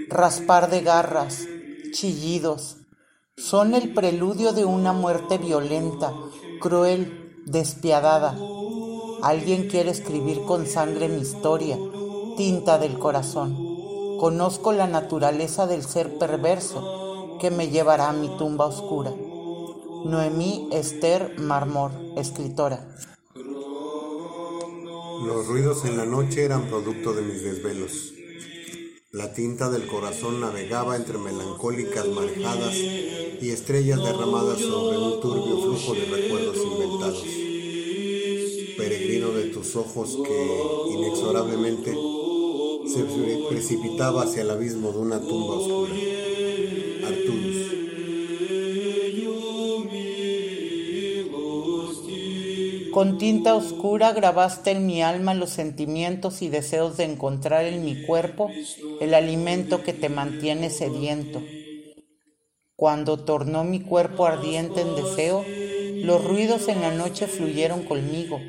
raspar 0.08 0.70
de 0.70 0.80
garras, 0.80 1.46
chillidos. 1.92 2.78
Son 3.36 3.74
el 3.74 3.92
preludio 3.92 4.54
de 4.54 4.64
una 4.64 4.94
muerte 4.94 5.36
violenta, 5.36 6.14
cruel, 6.58 7.42
despiadada. 7.44 8.34
Alguien 9.22 9.68
quiere 9.68 9.90
escribir 9.90 10.40
con 10.46 10.66
sangre 10.66 11.10
mi 11.10 11.20
historia, 11.20 11.76
tinta 12.38 12.78
del 12.78 12.98
corazón. 12.98 13.54
Conozco 14.18 14.72
la 14.72 14.86
naturaleza 14.86 15.66
del 15.66 15.82
ser 15.82 16.16
perverso 16.16 17.36
que 17.38 17.50
me 17.50 17.68
llevará 17.68 18.08
a 18.08 18.14
mi 18.14 18.34
tumba 18.38 18.64
oscura. 18.64 19.12
Noemí 20.10 20.68
Esther 20.70 21.34
Marmor, 21.38 21.90
escritora. 22.16 22.94
Los 25.26 25.48
ruidos 25.48 25.84
en 25.84 25.96
la 25.96 26.06
noche 26.06 26.44
eran 26.44 26.68
producto 26.68 27.12
de 27.12 27.22
mis 27.22 27.42
desvelos. 27.42 28.12
La 29.10 29.32
tinta 29.32 29.68
del 29.68 29.88
corazón 29.88 30.40
navegaba 30.40 30.94
entre 30.94 31.18
melancólicas 31.18 32.06
marejadas 32.06 32.74
y 32.76 33.50
estrellas 33.50 33.98
derramadas 33.98 34.60
sobre 34.60 34.96
un 34.96 35.20
turbio 35.20 35.60
flujo 35.62 35.94
de 35.94 36.04
recuerdos 36.04 36.56
inventados. 36.56 37.24
Peregrino 38.76 39.30
de 39.30 39.44
tus 39.46 39.74
ojos 39.74 40.18
que 40.24 40.92
inexorablemente 40.92 41.96
se 42.86 43.02
precipitaba 43.48 44.22
hacia 44.22 44.42
el 44.42 44.50
abismo 44.50 44.92
de 44.92 44.98
una 44.98 45.20
tumba 45.20 45.54
oscura. 45.54 46.25
Con 52.96 53.18
tinta 53.18 53.54
oscura 53.54 54.12
grabaste 54.12 54.70
en 54.70 54.86
mi 54.86 55.02
alma 55.02 55.34
los 55.34 55.50
sentimientos 55.50 56.40
y 56.40 56.48
deseos 56.48 56.96
de 56.96 57.04
encontrar 57.04 57.66
en 57.66 57.84
mi 57.84 58.06
cuerpo 58.06 58.50
el 59.02 59.12
alimento 59.12 59.82
que 59.82 59.92
te 59.92 60.08
mantiene 60.08 60.70
sediento. 60.70 61.42
Cuando 62.74 63.22
tornó 63.22 63.64
mi 63.64 63.80
cuerpo 63.80 64.24
ardiente 64.24 64.80
en 64.80 64.96
deseo, 64.96 65.44
los 66.06 66.24
ruidos 66.24 66.68
en 66.68 66.80
la 66.80 66.90
noche 66.90 67.26
fluyeron 67.26 67.82
conmigo. 67.82 68.40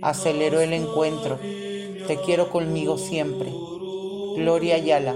Aceleró 0.00 0.62
el 0.62 0.72
encuentro. 0.72 1.38
Te 1.38 2.18
quiero 2.24 2.48
conmigo 2.48 2.96
siempre. 2.96 3.52
Gloria 4.36 4.76
Ayala. 4.76 5.14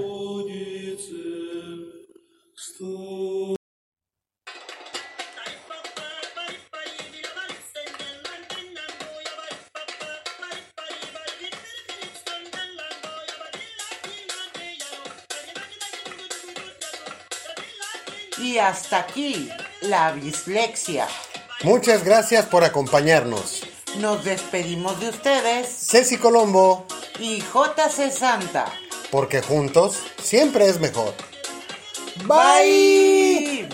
Hasta 18.60 19.00
aquí 19.00 19.50
la 19.82 20.12
bislexia. 20.12 21.06
Muchas 21.62 22.04
gracias 22.04 22.46
por 22.46 22.64
acompañarnos. 22.64 23.62
Nos 23.98 24.24
despedimos 24.24 24.98
de 25.00 25.08
ustedes. 25.08 25.68
Ceci 25.68 26.16
Colombo. 26.16 26.86
Y 27.18 27.40
JC 27.40 28.10
Santa. 28.10 28.66
Porque 29.10 29.42
juntos 29.42 29.98
siempre 30.22 30.68
es 30.68 30.80
mejor. 30.80 31.12
Bye. 32.24 33.68